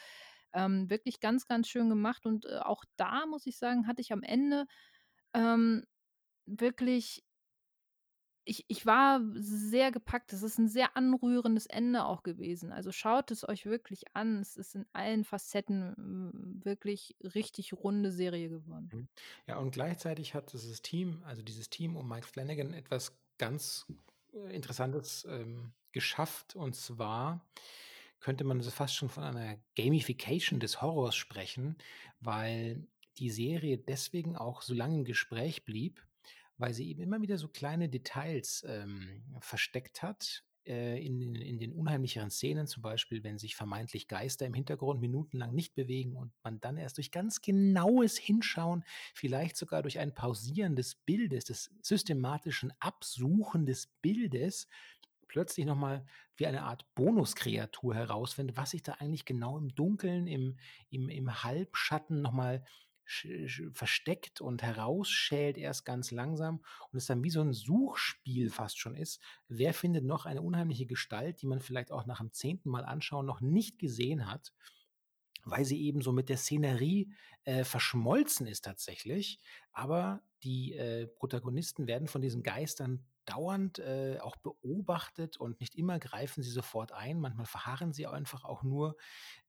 [0.52, 4.12] ähm, wirklich ganz, ganz schön gemacht und, äh, auch da muss ich sagen, hatte ich
[4.12, 4.66] am Ende,
[5.34, 5.84] ähm,
[6.46, 7.22] wirklich
[8.46, 10.32] ich ich war sehr gepackt.
[10.32, 12.72] Das ist 'n sehr anrührendes Ende auch gewesen.
[12.72, 14.38] Also, schaut es euch wirklich an.
[14.40, 18.92] Es ist in allen Facetten wirklich richtig runde Serie geworden.
[18.92, 19.08] Mhm.
[19.46, 23.86] Ja, und gleichzeitig hat dieses Team also, dieses Team um Mike Flanagan etwas ganz,
[24.32, 26.56] äh, Interessantes, ähm, geschafft.
[26.56, 27.46] Und zwar
[28.20, 31.76] könnte man so fast schon von einer Gamification des Horrors sprechen,
[32.20, 36.06] weil die Serie deswegen auch so lange im Gespräch blieb,
[36.58, 41.58] weil sie eben immer wieder so kleine Details, ähm, versteckt hat, äh, in den in
[41.58, 46.32] den unheimlicheren Szenen, zum Beispiel, wenn sich vermeintlich Geister im Hintergrund minutenlang nicht bewegen und
[46.42, 51.70] man dann erst durch ganz genaues Hinschauen, vielleicht sogar durch ein Pausieren des Bildes, des
[51.82, 54.68] systematischen Absuchen des Bildes,
[55.28, 60.26] plötzlich noch mal wie eine Art Bonuskreatur herausfindet, was sich da eigentlich genau im Dunkeln,
[60.26, 60.56] im
[60.90, 62.86] im im Halbschatten noch mal sch sch
[63.72, 68.94] versteckt und herausschält erst ganz langsam und es dann wie so 'n Suchspiel fast schon
[68.96, 69.20] ist.
[69.48, 72.70] Wer findet noch eine unheimliche Gestalt, die man vielleicht auch nach dem 10.
[72.70, 74.52] Mal anschauen noch nicht gesehen hat,
[75.44, 77.12] weil sie eben so mit der Szenerie,
[77.44, 79.40] äh, verschmolzen ist tatsächlich.
[79.72, 85.98] Aber die, äh, Protagonisten werden von diesen Geistern dauernd, äh, auch beobachtet und nicht immer
[86.00, 87.20] greifen sie sofort ein.
[87.20, 88.96] Manchmal verharren sie einfach auch nur.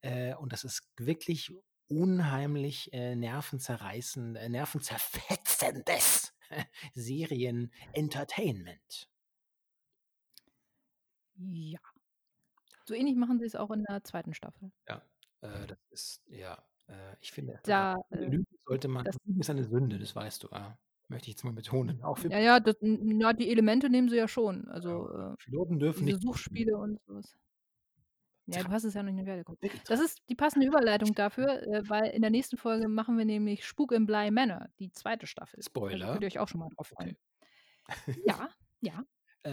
[0.02, 1.52] Äh, und das ist wirklich
[1.88, 6.32] unheimlich, äh, nervenzerreißend äh, nervenzerfetzendes
[6.94, 9.08] Serien-Entertainment.
[11.38, 11.78] Ja.
[12.88, 14.32] So ähnlich machen sie's auch in der 2.
[14.34, 14.70] Staffel.
[14.88, 15.02] Ja,
[15.40, 19.50] äh, das ist ja, äh, ich finde, Da, äh, Lügen sollte man das Lügen ist
[19.50, 20.78] eine Sünde, das weißt du, ja.
[21.08, 22.02] Möchte ich jetzt mal betonen.
[22.02, 24.66] Auch für Ja, ja, das n ja, die Elemente nehmen sie ja schon.
[24.68, 26.20] Also, Ja, äh, Piloten dürfen diese nicht.
[26.20, 27.36] Suchspiele und so was.
[28.48, 29.60] Ja, du hast es ja noch nicht geguckt.
[29.88, 33.66] Das ist die passende Überleitung dafür, äh, weil in der nächsten Folge machen wir nämlich
[33.66, 35.26] Spuk im Bly Manor, die 2.
[35.26, 35.66] Staffel.
[35.90, 36.22] Also, könnt Spoiler.
[36.22, 37.14] ihr euch auch schon mal drauf Okay.
[37.14, 37.16] freuen.
[38.14, 38.48] Ja,
[38.80, 39.04] ja.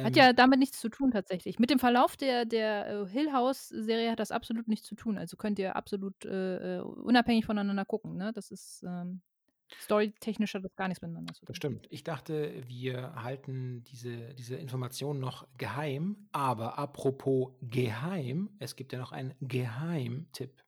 [0.03, 1.59] Hat Ähm ja damit nichts zu tun tatsächlich.
[1.59, 5.17] Mit dem Verlauf der der, äh, Hill-House-Serie hat das absolut nichts zu tun.
[5.17, 8.33] Also, könnt ihr absolut, äh, äh, unabhängig voneinander gucken, ne?
[8.33, 9.21] Das ist, ähm
[9.79, 11.57] storytechnisch hat das gar nichts miteinander zu Das tun.
[11.57, 11.87] stimmt.
[11.91, 18.99] Ich dachte, wir halten diese diese Information noch geheim, aber apropos geheim, es gibt ja
[18.99, 20.63] noch einen Geheimtipp.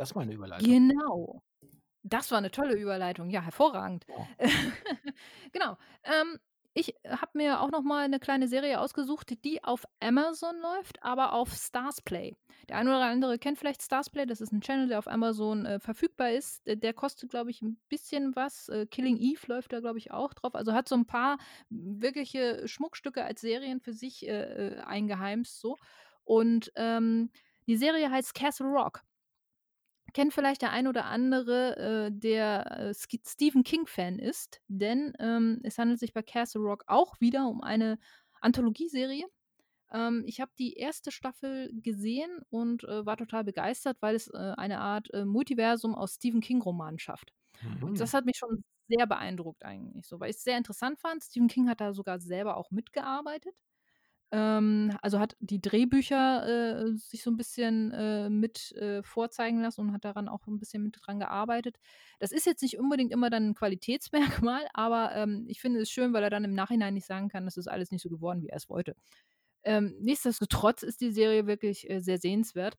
[0.00, 0.76] Das war 'ne Überleitung.
[0.92, 1.42] Genau.
[2.02, 3.30] Das war 'ne tolle Überleitung.
[3.30, 4.06] Ja, hervorragend.
[4.08, 4.34] Ja.
[5.52, 5.78] Genau.
[6.04, 6.38] Ähm,
[6.74, 11.32] ich habe mir auch noch mal 'ne kleine Serie ausgesucht, die auf Amazon läuft, aber
[11.32, 12.34] auf Starzplay.
[12.68, 15.80] Der eine oder andere kennt vielleicht Starzplay, das ist 'n Channel, der auf Amazon, äh,
[15.80, 16.66] verfügbar ist.
[16.66, 18.68] Äh, der kostet, glaube ich, 'n bisschen was.
[18.68, 20.54] Äh, Killing Eve läuft da, glaube ich, auch drauf.
[20.54, 21.38] Also, hat so 'n paar
[21.70, 25.76] wirkliche Schmuckstücke als Serien für sich, äh, äh, eingeheimst so.
[26.24, 27.30] Und, ähm,
[27.66, 29.02] die Serie heißt Castle Rock.
[30.14, 35.76] Kennt vielleicht der ein oder andere, äh, der, äh, Stephen King-Fan ist, denn, ähm, es
[35.76, 37.98] handelt sich bei Castle Rock auch wieder um eine
[38.40, 39.26] Anthologieserie.
[39.92, 41.12] Ähm, ich habe die 1.
[41.12, 46.14] Staffel gesehen und, äh, war total begeistert, weil es, äh, eine Art, äh, Multiversum aus
[46.16, 47.32] Stephen-King-Romanen schafft.
[47.80, 48.00] Und Mhm.
[48.00, 51.24] das hat mich schon sehr beeindruckt eigentlich so, weil ich's sehr interessant fand.
[51.24, 53.54] Stephen King hat da sogar selber auch mitgearbeitet.
[54.32, 59.82] Ähm, also, hat die Drehbücher, äh, sich so 'n bisschen, äh, mit, äh, vorzeigen lassen
[59.82, 61.78] und hat daran auch 'n bisschen mit dran gearbeitet.
[62.20, 66.12] Das ist jetzt nicht unbedingt immer dann 'n Qualitätsmerkmal, aber, ähm, ich finde es schön,
[66.12, 68.48] weil er dann im Nachhinein nicht sagen kann, das ist alles nicht so geworden, wie
[68.48, 68.96] er's wollte.
[69.64, 72.76] Ähm, nichtsdestotrotz ist die Serie wirklich, äh, sehr sehenswert.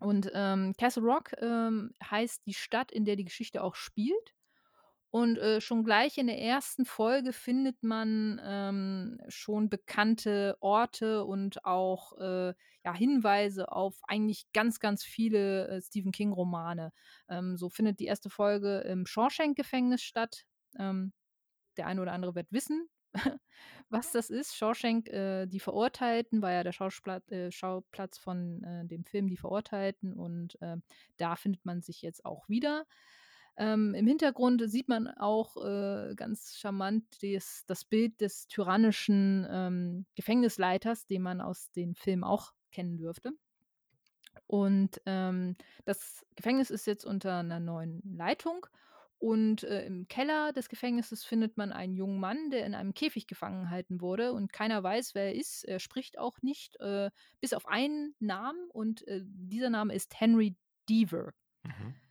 [0.00, 4.33] Und, ähm, Castle Rock, ähm, heißt die Stadt, in der die Geschichte auch spielt.
[5.14, 6.84] Und, äh, schon gleich in der 1.
[6.84, 12.52] Folge findet man, ähm, schon bekannte Orte und auch, äh,
[12.84, 16.90] ja, Hinweise auf eigentlich ganz, ganz viele, äh, Stephen-King-Romane.
[17.28, 18.28] Ähm, so findet die 1.
[18.28, 20.46] Folge im Shawshank-Gefängnis statt.
[20.80, 21.12] Ähm,
[21.76, 22.88] der eine oder andere wird wissen,
[23.90, 24.56] was das ist.
[24.56, 29.36] Shawshank, äh, die Verurteilten, war ja der Schausplat äh, Schauplatz von, äh, dem Film Die
[29.36, 30.76] Verurteilten und, äh,
[31.18, 32.84] da findet man sich jetzt auch wieder.
[33.56, 40.06] Ähm, im Hintergrund sieht man auch, äh, ganz charmant des das Bild des tyrannischen, ähm,
[40.16, 43.32] Gefängnisleiters, den man aus den Filmen auch kennen dürfte.
[44.50, 48.66] Und, ähm, das Gefängnis ist jetzt unter 'ner neuen Leitung
[49.18, 53.26] und, äh, im Keller des Gefängnisses findet man einen jungen Mann, der in einem Käfig
[53.26, 55.64] gefangen gehalten wurde und keiner weiß, wer er ist.
[55.64, 60.56] Er spricht auch nicht, äh, bis auf einen Namen und, äh, dieser Name ist Henry
[60.88, 61.32] Deaver.
[61.64, 62.03] Mhm.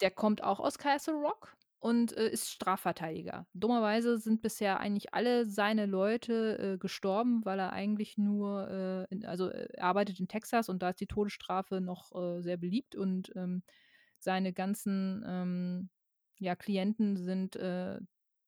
[0.00, 3.46] Der kommt auch aus Castle Rock und, äh, ist Strafverteidiger.
[3.54, 8.68] Dummerweise sind bisher eigentlich alle seine Leute, äh, gestorben, weil er eigentlich nur,
[9.10, 12.56] äh, in also, er arbeitet in Texas und da ist die Todesstrafe noch, äh, sehr
[12.56, 13.62] beliebt und, ähm,
[14.18, 15.90] seine ganzen, ähm,
[16.38, 17.98] ja, Klienten sind, äh,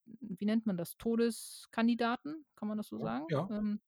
[0.06, 2.44] wie nennt man das, Todeskandidaten?
[2.56, 3.26] Kann man das so sagen?
[3.28, 3.50] ja.
[3.50, 3.80] Ähm,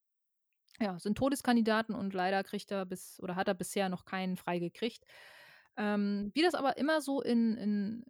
[0.81, 5.05] ja, sind Todeskandidaten und leider kriegt er bis oder hat er bisher noch keinen freigekriegt.
[5.76, 8.04] Ähm, wie das aber immer so in in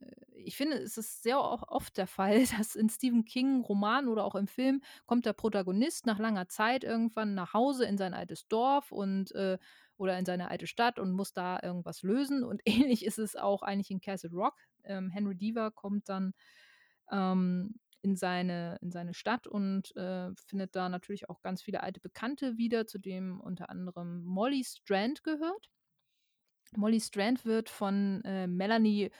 [0.47, 4.47] ich finde, es ist sehr oft der Fall, dass in Stephen King-Romanen oder auch im
[4.47, 9.33] Film kommt der Protagonist nach langer Zeit irgendwann nach Hause in sein altes Dorf und,
[9.35, 9.59] äh
[9.97, 13.63] oder in seine alte Stadt und muss da irgendwas lösen und ähnlich ist es auch
[13.63, 14.57] eigentlich in Castle Rock.
[14.85, 16.35] Ähm, Henry Deaver kommt dann,
[17.11, 22.01] ähm, in seine in seine Stadt und, äh, findet da natürlich auch ganz viele alte
[22.01, 25.71] Bekannte wieder, zu dem unter anderem Molly Strand gehört.
[26.77, 29.11] Molly Strand wird von, äh, Melanie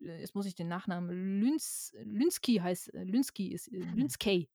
[0.00, 4.48] äh, jetzt muss ich den Nachnamen Lynsk Lynskey heißt Lynskey ist Lynskey.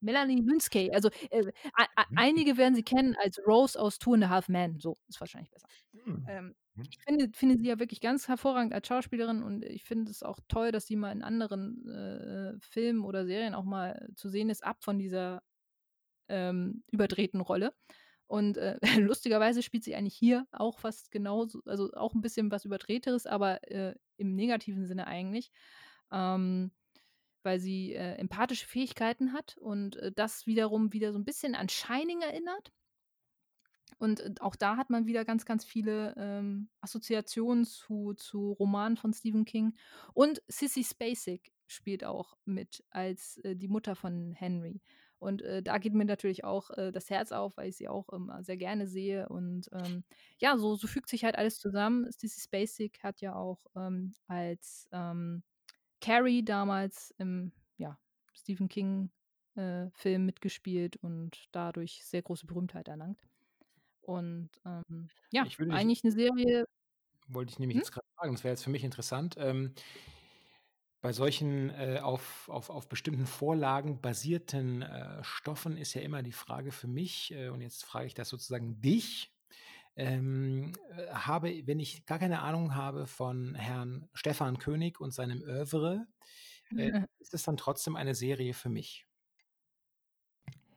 [0.00, 0.90] Melanie Lynskey.
[0.92, 2.16] Also, äh, ei ei Mhm.
[2.16, 5.50] einige werden sie kennen als Rose aus Two and a Half Men, so, ist wahrscheinlich
[5.50, 5.68] besser.
[5.92, 6.28] Mhm.
[6.28, 6.88] Ähm, Mhm.
[6.90, 10.40] ich finde finde sie ja wirklich ganz hervorragend als Schauspielerin und ich finde es auch
[10.48, 14.50] toll, dass sie mal in anderen, äh, äh, Filmen oder Serien auch mal zu sehen
[14.50, 15.42] ist, ab von dieser,
[16.28, 17.74] ähm, überdrehten Rolle.
[18.28, 18.78] Und, äh,
[19.12, 23.62] lustigerweise spielt sie eigentlich hier auch fast genauso also, auch 'n bisschen was Überdrehteres, aber,
[23.70, 25.50] äh, im negativen Sinne eigentlich,
[26.12, 26.72] ähm,
[27.44, 31.68] weil sie, äh, empathische Fähigkeiten hat und, äh, das wiederum wieder so 'n bisschen an
[31.70, 32.72] Shining erinnert.
[34.00, 38.96] Und, äh, auch da hat man wieder ganz, ganz viele, ähm, Assoziationen zu zu Romanen
[38.96, 39.74] von Stephen King.
[40.14, 44.82] Und Sissy Spacek spielt auch mit als, äh, die Mutter von Henry.
[45.24, 48.08] Und äh, da geht mir natürlich auch äh, das Herz auf, weil ich sie auch
[48.10, 49.28] immer sehr gerne sehe.
[49.28, 50.04] Und ähm,
[50.38, 52.06] ja, so, so fügt sich halt alles zusammen.
[52.12, 55.42] Stacey Spacek hat ja auch ähm, als ähm,
[56.00, 57.98] Carrie damals im ja,
[58.34, 59.10] Stephen King
[59.54, 63.18] äh, Film mitgespielt und dadurch sehr große Berühmtheit erlangt.
[64.02, 66.66] Und ähm, ja, eigentlich eine Serie.
[67.28, 67.80] wollte ich nämlich Hm?
[67.80, 69.36] jetzt gerade fragen, das wäre jetzt für mich interessant.
[71.04, 76.32] Bei solchen äh, auf, auf, auf bestimmten Vorlagen basierten äh, Stoffen ist ja immer die
[76.32, 79.30] Frage für mich, äh, und jetzt frage ich das sozusagen dich,
[79.96, 85.42] ähm, äh, habe, wenn ich gar keine Ahnung habe von Herrn Stefan König und seinem
[85.42, 86.06] Oeuvre,
[86.74, 89.06] äh, ist es dann trotzdem eine Serie für mich.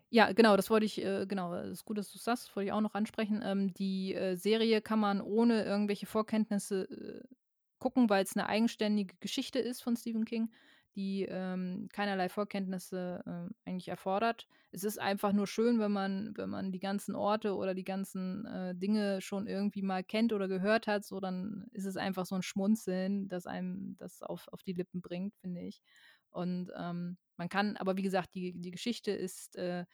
[0.10, 2.66] Ja, genau, das wollte ich, äh, genau, es ist gut, dass du sagst, das wollte
[2.66, 3.42] ich auch noch ansprechen.
[3.46, 7.38] Ähm, die äh, Serie kann man ohne irgendwelche Vorkenntnisse äh,
[7.80, 10.52] gucken, weil es eine eigenständige Geschichte ist von Stephen King,
[10.96, 14.48] die ähm, keinerlei Vorkenntnisse ähm, eigentlich erfordert.
[14.72, 18.46] Es ist einfach nur schön, wenn man, wenn man die ganzen Orte oder die ganzen
[18.48, 22.34] äh, Dinge schon irgendwie mal kennt oder gehört hat, so dann ist es einfach so
[22.36, 25.84] ein Schmunzeln, das einem das auf, auf die Lippen bringt, finde ich.
[26.32, 29.86] Und ähm, man kann, aber wie gesagt, die, die Geschichte ist, äh,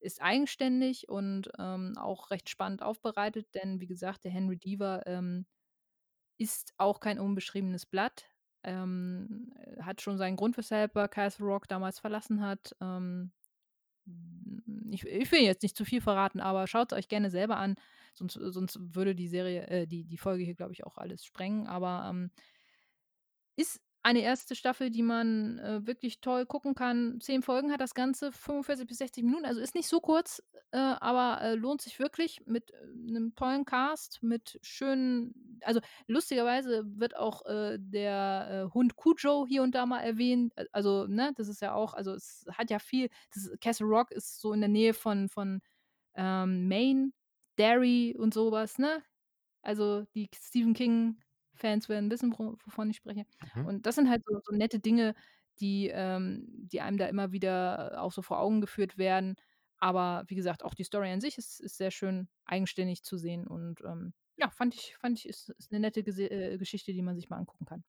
[0.00, 5.46] ist eigenständig und ähm, auch recht spannend aufbereitet, denn wie gesagt, der Henry Deaver ähm,
[6.38, 8.28] ist auch kein unbeschriebenes Blatt.
[8.64, 12.76] Ähm, äh, hat schon seinen Grund, weshalb er Castle Rock damals verlassen hat.
[12.80, 13.32] Ähm,
[14.90, 17.76] ich, ich will jetzt nicht zu viel verraten, aber schaut es euch gerne selber an,
[18.14, 21.66] sonst, sonst würde die Serie, äh, die, die Folge hier, glaube ich, auch alles sprengen.
[21.66, 22.30] Aber ähm,
[23.56, 27.20] ist eine erste Staffel, die man äh, wirklich toll gucken kann.
[27.20, 30.42] Zehn Folgen hat das Ganze, 45 bis 60 Minuten, also ist nicht so kurz,
[30.72, 37.16] äh, aber äh, lohnt sich wirklich mit einem tollen Cast, mit schönen, also lustigerweise wird
[37.16, 40.52] auch äh, der äh, Hund Cujo hier und da mal erwähnt.
[40.56, 44.10] Äh, Also, ne, das ist ja auch, also es hat ja viel, das, Castle Rock
[44.10, 45.60] ist so in der Nähe von, von
[46.14, 47.12] ähm, Maine,
[47.58, 49.02] Derry und sowas, ne?
[49.62, 51.18] Also die Stephen King
[51.62, 53.24] Fans werden wissen, wo- wovon ich spreche.
[53.40, 53.66] Mhm.
[53.66, 55.14] Und das sind halt so, so nette Dinge,
[55.60, 59.36] die, ähm, die einem da immer wieder auch so vor Augen geführt werden.
[59.78, 63.46] Aber wie gesagt, auch die Story an sich ist, ist sehr schön eigenständig zu sehen.
[63.46, 67.02] Und ähm, ja, fand ich, fand ich, ist, ist eine nette Gese äh, Geschichte, die
[67.02, 67.84] man sich mal angucken kann.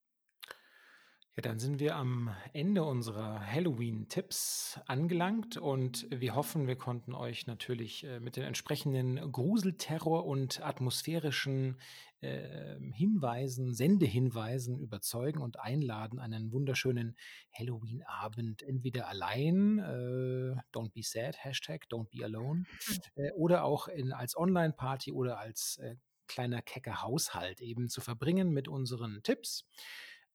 [1.36, 7.48] Ja, dann sind wir am Ende unserer Halloween-Tipps angelangt und wir hoffen, wir konnten euch
[7.48, 11.80] natürlich äh, mit den entsprechenden Gruselterror und atmosphärischen
[12.20, 17.16] äh, Hinweisen, Sendehinweisen überzeugen und einladen, einen wunderschönen
[17.52, 22.62] Halloween-Abend entweder allein, äh, don't be sad, Hashtag, don't be alone,
[23.16, 25.96] äh, oder auch in, als Online-Party oder als äh,
[26.28, 29.66] kleiner kecker Haushalt eben zu verbringen mit unseren Tipps.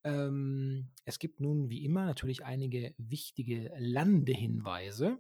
[0.04, 5.20] Ähm, es gibt nun wie immer natürlich einige wichtige Landehinweise.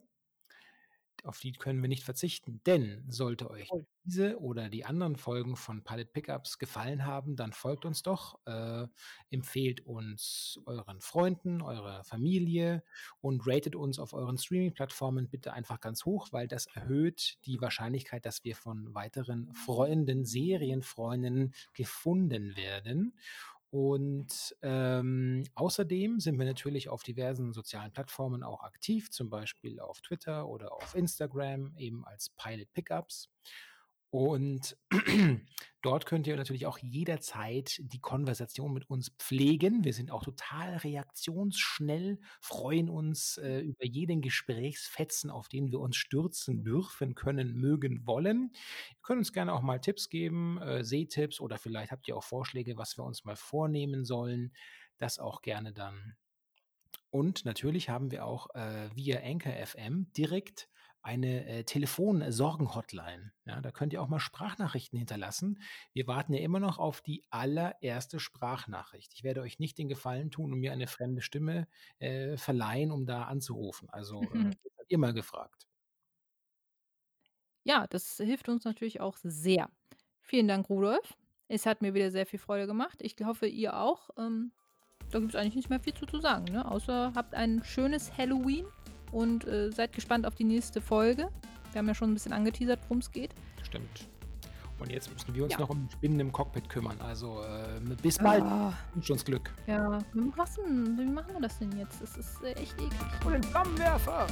[1.25, 3.69] Auf die können wir nicht verzichten, denn sollte euch
[4.05, 8.87] diese oder die anderen Folgen von Pilot Pickups gefallen haben, dann folgt uns doch, äh,
[9.29, 12.83] empfehlt uns euren Freunden, eurer Familie
[13.19, 18.25] und ratet uns auf euren Streaming-Plattformen bitte einfach ganz hoch, weil das erhöht die Wahrscheinlichkeit,
[18.25, 23.13] dass wir von weiteren Freunden, Serienfreunden gefunden werden.
[23.71, 30.01] Und ähm, außerdem sind wir natürlich auf diversen sozialen Plattformen auch aktiv, zum Beispiel auf
[30.01, 33.29] Twitter oder auf Instagram, eben als Pilot Pickups.
[34.11, 34.75] Und
[35.83, 39.83] dort könnt ihr natürlich auch jederzeit die Konversation mit uns pflegen.
[39.83, 45.95] Wir sind auch total reaktionsschnell, freuen uns äh, über jeden Gesprächsfetzen, auf den wir uns
[45.95, 48.51] stürzen dürfen, können, mögen, wollen.
[48.89, 52.23] Ihr könnt uns gerne auch mal Tipps geben, äh, Sehtipps oder vielleicht habt ihr auch
[52.23, 54.53] Vorschläge, was wir uns mal vornehmen sollen.
[54.97, 56.15] Das auch gerne dann.
[57.11, 60.67] Und natürlich haben wir auch äh, via Anchor FM direkt
[61.01, 63.31] eine äh, Telefon-Sorgen-Hotline.
[63.45, 65.61] Ja, da könnt ihr auch mal Sprachnachrichten hinterlassen.
[65.93, 69.13] Wir warten ja immer noch auf die allererste Sprachnachricht.
[69.13, 71.67] Ich werde euch nicht den Gefallen tun und mir eine fremde Stimme
[71.99, 73.89] äh, verleihen, um da anzurufen.
[73.89, 75.67] Also äh, seid ihr mal gefragt.
[77.63, 79.69] Ja, das hilft uns natürlich auch sehr.
[80.21, 81.17] Vielen Dank, Rudolf.
[81.47, 83.01] Es hat mir wieder sehr viel Freude gemacht.
[83.01, 84.09] Ich hoffe, ihr auch.
[84.17, 84.51] Ähm,
[85.11, 86.69] da gibt es eigentlich nicht mehr viel zu, zu sagen, ne?
[86.69, 88.67] Außer habt ein schönes Halloween
[89.11, 91.29] und äh, seid gespannt auf die nächste Folge.
[91.71, 93.31] Wir haben ja schon ein bisschen angeteasert, worum es geht.
[93.63, 94.07] Stimmt.
[94.79, 95.59] Und jetzt müssen wir uns Ja.
[95.59, 96.95] noch um Spinnen im Cockpit kümmern.
[97.01, 98.41] Also äh, bis bald.
[98.43, 99.51] Ah, Wünscht uns Glück.
[99.67, 102.01] ja, wie machen, wie machen wir das denn jetzt?
[102.01, 102.91] Das ist äh, echt eklig.
[103.25, 104.25] Und den Flammenwerfer!